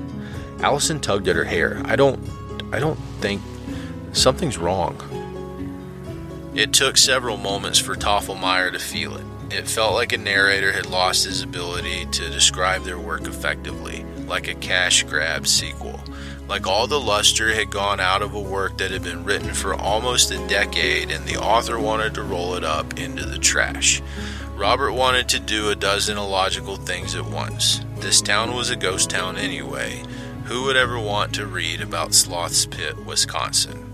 Allison 0.61 1.01
tugged 1.01 1.27
at 1.27 1.35
her 1.35 1.43
hair. 1.43 1.81
I 1.83 1.97
don't 1.97 2.17
I 2.71 2.79
don't 2.79 2.99
think 3.19 3.41
something's 4.13 4.57
wrong. 4.57 4.95
It 6.55 6.71
took 6.71 6.95
several 6.95 7.35
moments 7.35 7.77
for 7.79 7.95
Toffelmeyer 7.95 8.71
to 8.71 8.79
feel 8.79 9.17
it. 9.17 9.25
It 9.49 9.67
felt 9.67 9.93
like 9.93 10.13
a 10.13 10.17
narrator 10.17 10.71
had 10.71 10.85
lost 10.85 11.25
his 11.25 11.41
ability 11.41 12.05
to 12.05 12.29
describe 12.29 12.83
their 12.83 12.99
work 12.99 13.27
effectively, 13.27 14.05
like 14.27 14.47
a 14.47 14.55
cash 14.55 15.03
grab 15.03 15.47
sequel 15.47 15.99
like 16.47 16.67
all 16.67 16.87
the 16.87 16.99
luster 16.99 17.53
had 17.53 17.69
gone 17.69 17.99
out 17.99 18.21
of 18.21 18.33
a 18.33 18.39
work 18.39 18.77
that 18.77 18.91
had 18.91 19.03
been 19.03 19.23
written 19.23 19.53
for 19.53 19.73
almost 19.73 20.31
a 20.31 20.47
decade, 20.47 21.09
and 21.09 21.25
the 21.25 21.37
author 21.37 21.79
wanted 21.79 22.13
to 22.13 22.23
roll 22.23 22.55
it 22.55 22.63
up 22.63 22.99
into 22.99 23.25
the 23.25 23.37
trash. 23.37 24.01
Robert 24.55 24.93
wanted 24.93 25.27
to 25.29 25.39
do 25.39 25.69
a 25.69 25.75
dozen 25.75 26.17
illogical 26.17 26.75
things 26.75 27.15
at 27.15 27.25
once. 27.25 27.81
This 27.97 28.21
town 28.21 28.53
was 28.53 28.69
a 28.69 28.75
ghost 28.75 29.09
town 29.09 29.37
anyway. 29.37 30.03
Who 30.45 30.65
would 30.65 30.75
ever 30.75 30.99
want 30.99 31.33
to 31.35 31.47
read 31.47 31.81
about 31.81 32.13
Sloth's 32.13 32.65
Pit, 32.65 33.03
Wisconsin? 33.05 33.91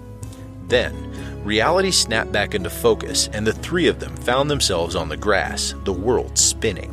Then, 0.67 1.28
reality 1.43 1.91
snapped 1.91 2.31
back 2.31 2.55
into 2.55 2.69
focus, 2.69 3.29
and 3.33 3.45
the 3.45 3.53
three 3.53 3.87
of 3.87 3.99
them 3.99 4.15
found 4.17 4.49
themselves 4.49 4.95
on 4.95 5.09
the 5.09 5.17
grass, 5.17 5.73
the 5.83 5.93
world 5.93 6.37
spinning. 6.37 6.91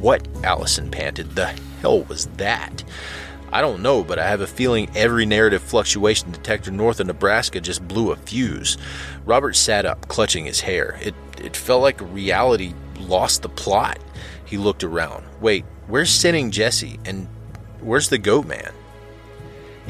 What, 0.00 0.26
Allison 0.44 0.90
panted, 0.90 1.34
the 1.34 1.46
hell 1.80 2.02
was 2.04 2.26
that? 2.36 2.84
I 3.52 3.60
don't 3.60 3.82
know, 3.82 4.04
but 4.04 4.18
I 4.18 4.28
have 4.28 4.40
a 4.40 4.46
feeling 4.46 4.88
every 4.94 5.26
narrative 5.26 5.62
fluctuation 5.62 6.30
detector 6.30 6.70
north 6.70 7.00
of 7.00 7.08
Nebraska 7.08 7.60
just 7.60 7.86
blew 7.86 8.12
a 8.12 8.16
fuse. 8.16 8.76
Robert 9.24 9.56
sat 9.56 9.84
up, 9.84 10.06
clutching 10.06 10.44
his 10.44 10.60
hair. 10.60 10.98
It 11.02 11.14
it 11.42 11.56
felt 11.56 11.82
like 11.82 12.00
reality 12.00 12.74
lost 12.98 13.42
the 13.42 13.48
plot. 13.48 13.98
He 14.44 14.56
looked 14.56 14.84
around. 14.84 15.24
Wait, 15.40 15.64
where's 15.88 16.10
Sinning 16.10 16.50
Jessie? 16.50 17.00
And 17.04 17.26
where's 17.80 18.08
the 18.08 18.18
goat 18.18 18.46
man? 18.46 18.72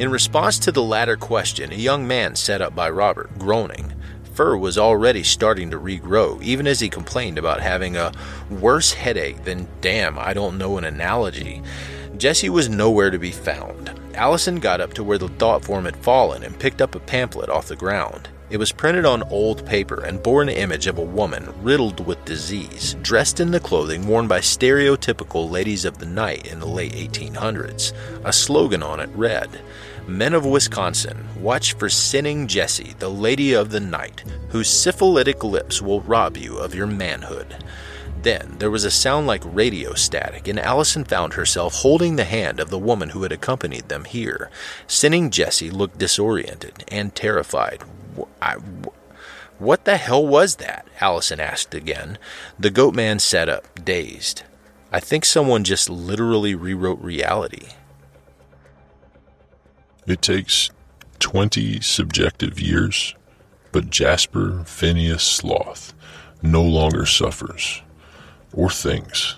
In 0.00 0.10
response 0.10 0.58
to 0.60 0.72
the 0.72 0.82
latter 0.82 1.14
question, 1.14 1.72
a 1.72 1.76
young 1.76 2.08
man 2.08 2.34
sat 2.34 2.62
up 2.62 2.74
by 2.74 2.88
Robert, 2.88 3.38
groaning. 3.38 3.92
Fur 4.32 4.56
was 4.56 4.78
already 4.78 5.22
starting 5.22 5.70
to 5.70 5.78
regrow, 5.78 6.42
even 6.42 6.66
as 6.66 6.80
he 6.80 6.88
complained 6.88 7.36
about 7.36 7.60
having 7.60 7.98
a 7.98 8.10
worse 8.48 8.94
headache 8.94 9.44
than, 9.44 9.68
damn, 9.82 10.18
I 10.18 10.32
don't 10.32 10.56
know 10.56 10.78
an 10.78 10.84
analogy. 10.84 11.60
Jessie 12.16 12.48
was 12.48 12.70
nowhere 12.70 13.10
to 13.10 13.18
be 13.18 13.30
found. 13.30 13.92
Allison 14.14 14.58
got 14.58 14.80
up 14.80 14.94
to 14.94 15.04
where 15.04 15.18
the 15.18 15.28
thought 15.28 15.66
form 15.66 15.84
had 15.84 15.98
fallen 15.98 16.44
and 16.44 16.58
picked 16.58 16.80
up 16.80 16.94
a 16.94 17.00
pamphlet 17.00 17.50
off 17.50 17.68
the 17.68 17.76
ground. 17.76 18.30
It 18.48 18.56
was 18.56 18.72
printed 18.72 19.04
on 19.04 19.22
old 19.24 19.64
paper 19.64 20.02
and 20.02 20.22
bore 20.22 20.42
an 20.42 20.48
image 20.48 20.88
of 20.88 20.98
a 20.98 21.02
woman 21.02 21.52
riddled 21.62 22.04
with 22.04 22.24
disease, 22.24 22.96
dressed 23.02 23.38
in 23.38 23.52
the 23.52 23.60
clothing 23.60 24.08
worn 24.08 24.26
by 24.26 24.40
stereotypical 24.40 25.48
ladies 25.48 25.84
of 25.84 25.98
the 25.98 26.06
night 26.06 26.46
in 26.46 26.58
the 26.58 26.66
late 26.66 26.92
1800s. 26.92 27.92
A 28.24 28.32
slogan 28.32 28.82
on 28.82 28.98
it 28.98 29.10
read, 29.14 29.60
Men 30.10 30.34
of 30.34 30.44
Wisconsin, 30.44 31.24
watch 31.40 31.74
for 31.74 31.88
sinning 31.88 32.48
Jessie, 32.48 32.96
the 32.98 33.08
lady 33.08 33.52
of 33.52 33.70
the 33.70 33.78
night, 33.78 34.24
whose 34.48 34.68
syphilitic 34.68 35.44
lips 35.44 35.80
will 35.80 36.00
rob 36.00 36.36
you 36.36 36.58
of 36.58 36.74
your 36.74 36.88
manhood. 36.88 37.64
Then 38.20 38.56
there 38.58 38.72
was 38.72 38.84
a 38.84 38.90
sound 38.90 39.28
like 39.28 39.42
radio 39.44 39.94
static, 39.94 40.48
and 40.48 40.58
Allison 40.58 41.04
found 41.04 41.34
herself 41.34 41.74
holding 41.74 42.16
the 42.16 42.24
hand 42.24 42.58
of 42.58 42.70
the 42.70 42.78
woman 42.78 43.10
who 43.10 43.22
had 43.22 43.30
accompanied 43.30 43.88
them 43.88 44.04
here. 44.04 44.50
Sinning 44.88 45.30
Jessie 45.30 45.70
looked 45.70 45.98
disoriented 45.98 46.84
and 46.88 47.14
terrified. 47.14 47.84
I, 48.42 48.54
what 49.60 49.84
the 49.84 49.96
hell 49.96 50.26
was 50.26 50.56
that? 50.56 50.88
Allison 51.00 51.38
asked 51.38 51.72
again. 51.72 52.18
The 52.58 52.70
goat 52.70 52.96
man 52.96 53.20
sat 53.20 53.48
up, 53.48 53.84
dazed. 53.84 54.42
I 54.90 54.98
think 54.98 55.24
someone 55.24 55.62
just 55.62 55.88
literally 55.88 56.56
rewrote 56.56 57.00
reality. 57.00 57.68
It 60.10 60.22
takes 60.22 60.70
20 61.20 61.80
subjective 61.82 62.58
years, 62.58 63.14
but 63.70 63.90
Jasper 63.90 64.64
Phineas 64.66 65.22
Sloth 65.22 65.94
no 66.42 66.64
longer 66.64 67.06
suffers 67.06 67.80
or 68.52 68.70
thinks. 68.70 69.36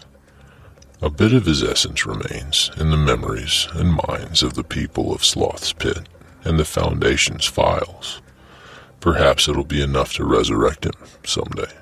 A 1.02 1.10
bit 1.10 1.34
of 1.34 1.44
his 1.44 1.62
essence 1.62 2.06
remains 2.06 2.70
in 2.78 2.90
the 2.90 2.96
memories 2.96 3.68
and 3.74 4.00
minds 4.08 4.42
of 4.42 4.54
the 4.54 4.64
people 4.64 5.12
of 5.12 5.26
Sloth's 5.26 5.74
Pit 5.74 6.08
and 6.42 6.58
the 6.58 6.64
Foundation's 6.64 7.44
files. 7.44 8.22
Perhaps 8.98 9.48
it'll 9.48 9.64
be 9.64 9.82
enough 9.82 10.14
to 10.14 10.24
resurrect 10.24 10.86
him 10.86 10.94
someday. 11.22 11.74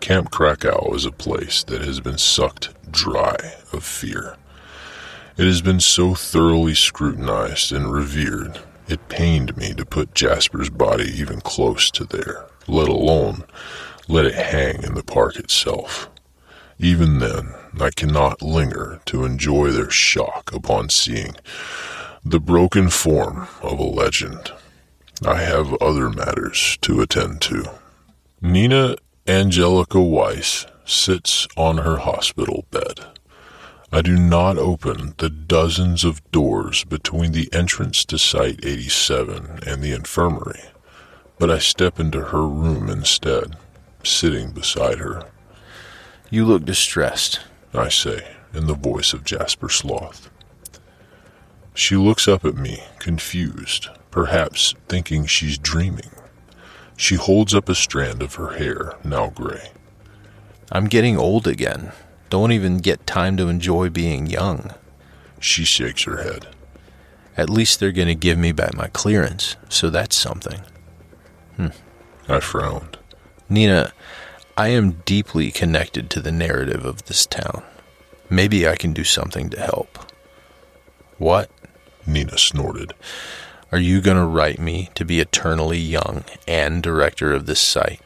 Camp 0.00 0.32
Krakow 0.32 0.92
is 0.92 1.04
a 1.04 1.12
place 1.12 1.62
that 1.62 1.82
has 1.82 2.00
been 2.00 2.18
sucked 2.18 2.70
dry 2.90 3.36
of 3.72 3.84
fear. 3.84 4.36
It 5.40 5.46
has 5.46 5.62
been 5.62 5.80
so 5.80 6.14
thoroughly 6.14 6.74
scrutinized 6.74 7.72
and 7.72 7.90
revered, 7.90 8.60
it 8.88 9.08
pained 9.08 9.56
me 9.56 9.72
to 9.72 9.86
put 9.86 10.14
Jasper's 10.14 10.68
body 10.68 11.10
even 11.18 11.40
close 11.40 11.90
to 11.92 12.04
there, 12.04 12.44
let 12.68 12.90
alone 12.90 13.44
let 14.06 14.26
it 14.26 14.34
hang 14.34 14.82
in 14.82 14.92
the 14.92 15.02
park 15.02 15.36
itself. 15.36 16.10
Even 16.78 17.20
then, 17.20 17.54
I 17.80 17.88
cannot 17.88 18.42
linger 18.42 19.00
to 19.06 19.24
enjoy 19.24 19.70
their 19.70 19.88
shock 19.88 20.52
upon 20.52 20.90
seeing 20.90 21.34
the 22.22 22.38
broken 22.38 22.90
form 22.90 23.48
of 23.62 23.78
a 23.78 23.82
legend. 23.82 24.52
I 25.24 25.36
have 25.38 25.72
other 25.80 26.10
matters 26.10 26.76
to 26.82 27.00
attend 27.00 27.40
to. 27.40 27.64
Nina 28.42 28.96
Angelica 29.26 30.02
Weiss 30.02 30.66
sits 30.84 31.48
on 31.56 31.78
her 31.78 31.96
hospital 31.96 32.66
bed. 32.70 33.06
I 33.92 34.02
do 34.02 34.16
not 34.16 34.56
open 34.56 35.14
the 35.18 35.28
dozens 35.28 36.04
of 36.04 36.22
doors 36.30 36.84
between 36.84 37.32
the 37.32 37.52
entrance 37.52 38.04
to 38.04 38.18
Site 38.18 38.64
87 38.64 39.60
and 39.66 39.82
the 39.82 39.90
infirmary, 39.90 40.62
but 41.40 41.50
I 41.50 41.58
step 41.58 41.98
into 41.98 42.26
her 42.26 42.46
room 42.46 42.88
instead, 42.88 43.56
sitting 44.04 44.52
beside 44.52 44.98
her. 44.98 45.26
You 46.30 46.44
look 46.44 46.64
distressed. 46.64 47.40
I 47.74 47.88
say, 47.88 48.28
in 48.54 48.68
the 48.68 48.74
voice 48.74 49.12
of 49.12 49.24
Jasper 49.24 49.68
Sloth. 49.68 50.30
She 51.74 51.96
looks 51.96 52.28
up 52.28 52.44
at 52.44 52.56
me, 52.56 52.84
confused, 53.00 53.88
perhaps 54.12 54.74
thinking 54.88 55.26
she's 55.26 55.58
dreaming. 55.58 56.10
She 56.96 57.16
holds 57.16 57.56
up 57.56 57.68
a 57.68 57.74
strand 57.74 58.22
of 58.22 58.34
her 58.34 58.52
hair, 58.52 58.94
now 59.02 59.30
gray. 59.30 59.72
I'm 60.70 60.86
getting 60.86 61.18
old 61.18 61.48
again. 61.48 61.90
Don't 62.30 62.52
even 62.52 62.78
get 62.78 63.06
time 63.06 63.36
to 63.36 63.48
enjoy 63.48 63.90
being 63.90 64.26
young. 64.26 64.72
She 65.40 65.64
shakes 65.64 66.04
her 66.04 66.22
head. 66.22 66.46
At 67.36 67.50
least 67.50 67.80
they're 67.80 67.92
going 67.92 68.08
to 68.08 68.14
give 68.14 68.38
me 68.38 68.52
back 68.52 68.74
my 68.74 68.88
clearance, 68.88 69.56
so 69.68 69.90
that's 69.90 70.16
something. 70.16 70.60
Hmm. 71.56 71.68
I 72.28 72.40
frowned. 72.40 72.98
Nina, 73.48 73.92
I 74.56 74.68
am 74.68 75.02
deeply 75.04 75.50
connected 75.50 76.08
to 76.10 76.20
the 76.20 76.30
narrative 76.30 76.84
of 76.84 77.04
this 77.06 77.26
town. 77.26 77.64
Maybe 78.28 78.68
I 78.68 78.76
can 78.76 78.92
do 78.92 79.04
something 79.04 79.50
to 79.50 79.60
help. 79.60 79.98
What? 81.18 81.50
Nina 82.06 82.38
snorted. 82.38 82.94
Are 83.72 83.78
you 83.78 84.00
going 84.00 84.16
to 84.16 84.24
write 84.24 84.58
me 84.58 84.90
to 84.94 85.04
be 85.04 85.20
eternally 85.20 85.78
young 85.78 86.24
and 86.46 86.82
director 86.82 87.32
of 87.32 87.46
this 87.46 87.60
site? 87.60 88.00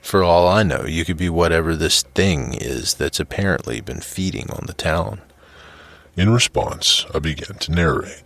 For 0.00 0.22
all 0.22 0.48
I 0.48 0.62
know, 0.62 0.84
you 0.86 1.04
could 1.04 1.16
be 1.16 1.28
whatever 1.28 1.76
this 1.76 2.02
thing 2.02 2.54
is 2.54 2.94
that's 2.94 3.20
apparently 3.20 3.80
been 3.80 4.00
feeding 4.00 4.50
on 4.50 4.64
the 4.66 4.72
town. 4.72 5.20
In 6.16 6.30
response, 6.30 7.06
I 7.14 7.18
began 7.18 7.56
to 7.58 7.72
narrate. 7.72 8.22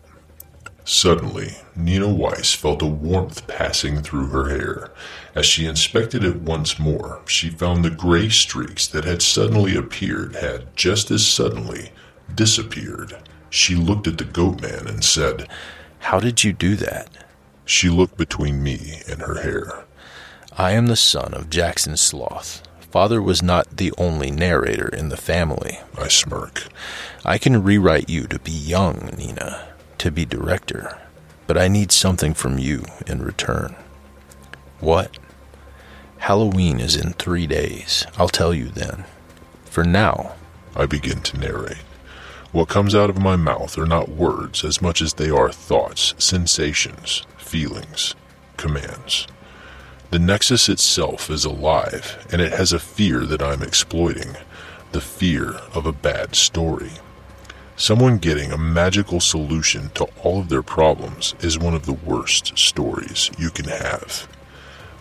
Suddenly, 0.84 1.56
Nina 1.74 2.08
Weiss 2.08 2.52
felt 2.54 2.82
a 2.82 2.86
warmth 2.86 3.46
passing 3.46 4.02
through 4.02 4.26
her 4.28 4.50
hair. 4.50 4.90
As 5.34 5.46
she 5.46 5.66
inspected 5.66 6.24
it 6.24 6.42
once 6.42 6.78
more, 6.78 7.22
she 7.26 7.48
found 7.50 7.84
the 7.84 7.90
gray 7.90 8.28
streaks 8.28 8.86
that 8.88 9.04
had 9.04 9.22
suddenly 9.22 9.76
appeared 9.76 10.36
had 10.36 10.76
just 10.76 11.10
as 11.10 11.26
suddenly 11.26 11.90
disappeared. 12.34 13.16
She 13.50 13.74
looked 13.74 14.06
at 14.06 14.18
the 14.18 14.24
goat 14.24 14.60
man 14.60 14.86
and 14.86 15.02
said, 15.02 15.48
how 16.04 16.20
did 16.20 16.44
you 16.44 16.52
do 16.52 16.76
that? 16.76 17.08
She 17.64 17.88
looked 17.88 18.18
between 18.18 18.62
me 18.62 19.00
and 19.08 19.22
her 19.22 19.40
hair. 19.40 19.83
I 20.56 20.70
am 20.70 20.86
the 20.86 20.94
son 20.94 21.34
of 21.34 21.50
Jackson 21.50 21.96
Sloth. 21.96 22.62
Father 22.92 23.20
was 23.20 23.42
not 23.42 23.76
the 23.76 23.92
only 23.98 24.30
narrator 24.30 24.86
in 24.86 25.08
the 25.08 25.16
family. 25.16 25.80
I 25.98 26.06
smirk. 26.06 26.68
I 27.24 27.38
can 27.38 27.64
rewrite 27.64 28.08
you 28.08 28.28
to 28.28 28.38
be 28.38 28.52
young, 28.52 29.10
Nina, 29.18 29.66
to 29.98 30.12
be 30.12 30.24
director, 30.24 30.96
but 31.48 31.58
I 31.58 31.66
need 31.66 31.90
something 31.90 32.34
from 32.34 32.60
you 32.60 32.84
in 33.04 33.20
return. 33.20 33.74
What? 34.78 35.18
Halloween 36.18 36.78
is 36.78 36.94
in 36.94 37.14
three 37.14 37.48
days. 37.48 38.06
I'll 38.16 38.28
tell 38.28 38.54
you 38.54 38.66
then. 38.68 39.06
For 39.64 39.82
now, 39.82 40.36
I 40.76 40.86
begin 40.86 41.20
to 41.22 41.36
narrate. 41.36 41.82
What 42.52 42.68
comes 42.68 42.94
out 42.94 43.10
of 43.10 43.18
my 43.18 43.34
mouth 43.34 43.76
are 43.76 43.86
not 43.86 44.08
words 44.08 44.62
as 44.64 44.80
much 44.80 45.02
as 45.02 45.14
they 45.14 45.30
are 45.30 45.50
thoughts, 45.50 46.14
sensations, 46.18 47.26
feelings, 47.38 48.14
commands. 48.56 49.26
The 50.14 50.20
Nexus 50.20 50.68
itself 50.68 51.28
is 51.28 51.44
alive, 51.44 52.24
and 52.30 52.40
it 52.40 52.52
has 52.52 52.72
a 52.72 52.78
fear 52.78 53.26
that 53.26 53.42
I'm 53.42 53.64
exploiting 53.64 54.36
the 54.92 55.00
fear 55.00 55.54
of 55.74 55.86
a 55.86 55.92
bad 55.92 56.36
story. 56.36 56.92
Someone 57.74 58.18
getting 58.18 58.52
a 58.52 58.56
magical 58.56 59.18
solution 59.18 59.90
to 59.96 60.04
all 60.22 60.38
of 60.38 60.50
their 60.50 60.62
problems 60.62 61.34
is 61.40 61.58
one 61.58 61.74
of 61.74 61.84
the 61.84 61.94
worst 61.94 62.56
stories 62.56 63.28
you 63.40 63.50
can 63.50 63.64
have. 63.64 64.28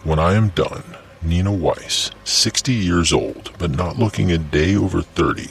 When 0.04 0.17
I 0.17 0.34
am 0.34 0.49
done, 0.49 0.84
Nina 1.21 1.52
Weiss, 1.52 2.10
60 2.23 2.73
years 2.73 3.13
old 3.13 3.52
but 3.60 3.69
not 3.69 3.99
looking 3.99 4.32
a 4.32 4.39
day 4.39 4.76
over 4.76 5.04
30, 5.04 5.47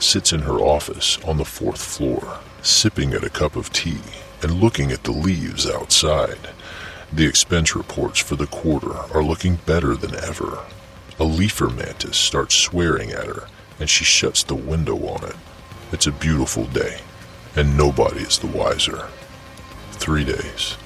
sits 0.00 0.32
in 0.32 0.40
her 0.40 0.58
office 0.58 1.16
on 1.24 1.36
the 1.36 1.44
fourth 1.44 1.80
floor, 1.80 2.40
sipping 2.60 3.14
at 3.14 3.22
a 3.22 3.30
cup 3.30 3.54
of 3.54 3.72
tea 3.72 4.02
and 4.42 4.60
looking 4.60 4.90
at 4.90 5.04
the 5.04 5.12
leaves 5.12 5.64
outside. 5.64 6.40
The 7.16 7.26
expense 7.26 7.74
reports 7.74 8.18
for 8.18 8.36
the 8.36 8.46
quarter 8.46 8.94
are 8.94 9.24
looking 9.24 9.54
better 9.64 9.96
than 9.96 10.14
ever. 10.16 10.58
A 11.18 11.24
leafer 11.24 11.70
mantis 11.70 12.18
starts 12.18 12.54
swearing 12.54 13.10
at 13.10 13.24
her, 13.24 13.46
and 13.80 13.88
she 13.88 14.04
shuts 14.04 14.42
the 14.42 14.54
window 14.54 14.98
on 14.98 15.24
it. 15.24 15.36
It's 15.92 16.06
a 16.06 16.12
beautiful 16.12 16.66
day, 16.66 17.00
and 17.56 17.74
nobody 17.74 18.20
is 18.20 18.38
the 18.38 18.48
wiser. 18.48 19.08
Three 19.92 20.24
days. 20.24 20.76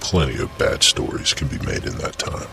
Plenty 0.00 0.42
of 0.42 0.56
bad 0.56 0.82
stories 0.82 1.34
can 1.34 1.48
be 1.48 1.58
made 1.58 1.84
in 1.84 1.98
that 1.98 2.18
time. 2.18 2.48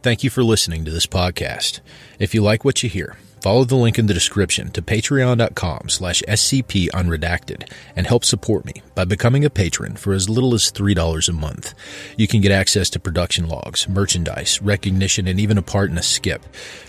Thank 0.00 0.22
you 0.22 0.30
for 0.30 0.44
listening 0.44 0.84
to 0.84 0.92
this 0.92 1.06
podcast. 1.06 1.80
If 2.20 2.32
you 2.32 2.40
like 2.40 2.64
what 2.64 2.84
you 2.84 2.88
hear, 2.88 3.16
follow 3.40 3.64
the 3.64 3.74
link 3.74 3.98
in 3.98 4.06
the 4.06 4.14
description 4.14 4.70
to 4.70 4.80
patreon.com 4.80 5.88
slash 5.88 6.22
scpunredacted 6.22 7.72
and 7.96 8.06
help 8.06 8.24
support 8.24 8.64
me 8.64 8.74
by 8.94 9.04
becoming 9.04 9.44
a 9.44 9.50
patron 9.50 9.96
for 9.96 10.12
as 10.12 10.28
little 10.28 10.54
as 10.54 10.70
$3 10.70 11.28
a 11.28 11.32
month. 11.32 11.74
You 12.16 12.28
can 12.28 12.40
get 12.40 12.52
access 12.52 12.88
to 12.90 13.00
production 13.00 13.48
logs, 13.48 13.88
merchandise, 13.88 14.62
recognition, 14.62 15.26
and 15.26 15.40
even 15.40 15.58
a 15.58 15.62
part 15.62 15.90
in 15.90 15.98
a 15.98 16.02
skip. 16.02 16.44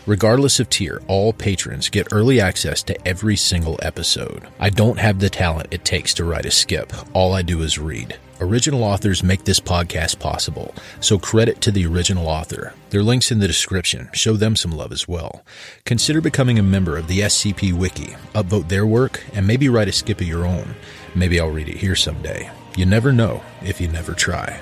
Regardless 0.06 0.60
of 0.60 0.69
tier, 0.69 1.02
all 1.08 1.34
patrons 1.34 1.89
get 1.89 2.13
early 2.13 2.39
access 2.39 2.84
to 2.84 3.08
every 3.08 3.36
single 3.36 3.80
episode. 3.82 4.48
I 4.60 4.69
don't 4.69 5.00
have 5.00 5.19
the 5.19 5.32
talent 5.32 5.69
it 5.72 5.84
takes 5.84 6.13
to 6.15 6.26
write 6.26 6.45
a 6.45 6.52
skip. 6.52 6.93
All 7.15 7.34
I 7.34 7.41
do 7.41 7.63
is 7.63 7.80
read. 7.80 8.19
Original 8.41 8.86
authors 8.86 9.21
make 9.21 9.43
this 9.43 9.60
podcast 9.60 10.17
possible, 10.19 10.73
so 11.02 11.19
credit 11.19 11.60
to 11.60 11.71
the 11.71 11.86
original 11.86 12.28
author. 12.28 12.73
Their 12.89 13.04
links 13.04 13.32
in 13.32 13.39
the 13.39 13.47
description. 13.47 14.10
Show 14.13 14.38
them 14.38 14.56
some 14.56 14.71
love 14.71 14.93
as 14.93 15.10
well. 15.10 15.43
Consider 15.84 16.21
becoming 16.21 16.58
a 16.58 16.63
member 16.63 16.97
of 16.97 17.08
the 17.08 17.19
SCP 17.19 17.73
Wiki, 17.73 18.15
upvote 18.34 18.69
their 18.69 18.86
work, 18.86 19.21
and 19.34 19.45
maybe 19.45 19.67
write 19.67 19.89
a 19.89 19.91
skip 19.91 20.21
of 20.21 20.28
your 20.28 20.45
own. 20.45 20.75
Maybe 21.15 21.38
I'll 21.38 21.49
read 21.49 21.67
it 21.67 21.78
here 21.78 21.97
someday. 21.97 22.49
You 22.78 22.86
never 22.86 23.12
know 23.12 23.43
if 23.62 23.82
you 23.82 23.89
never 23.89 24.13
try. 24.13 24.62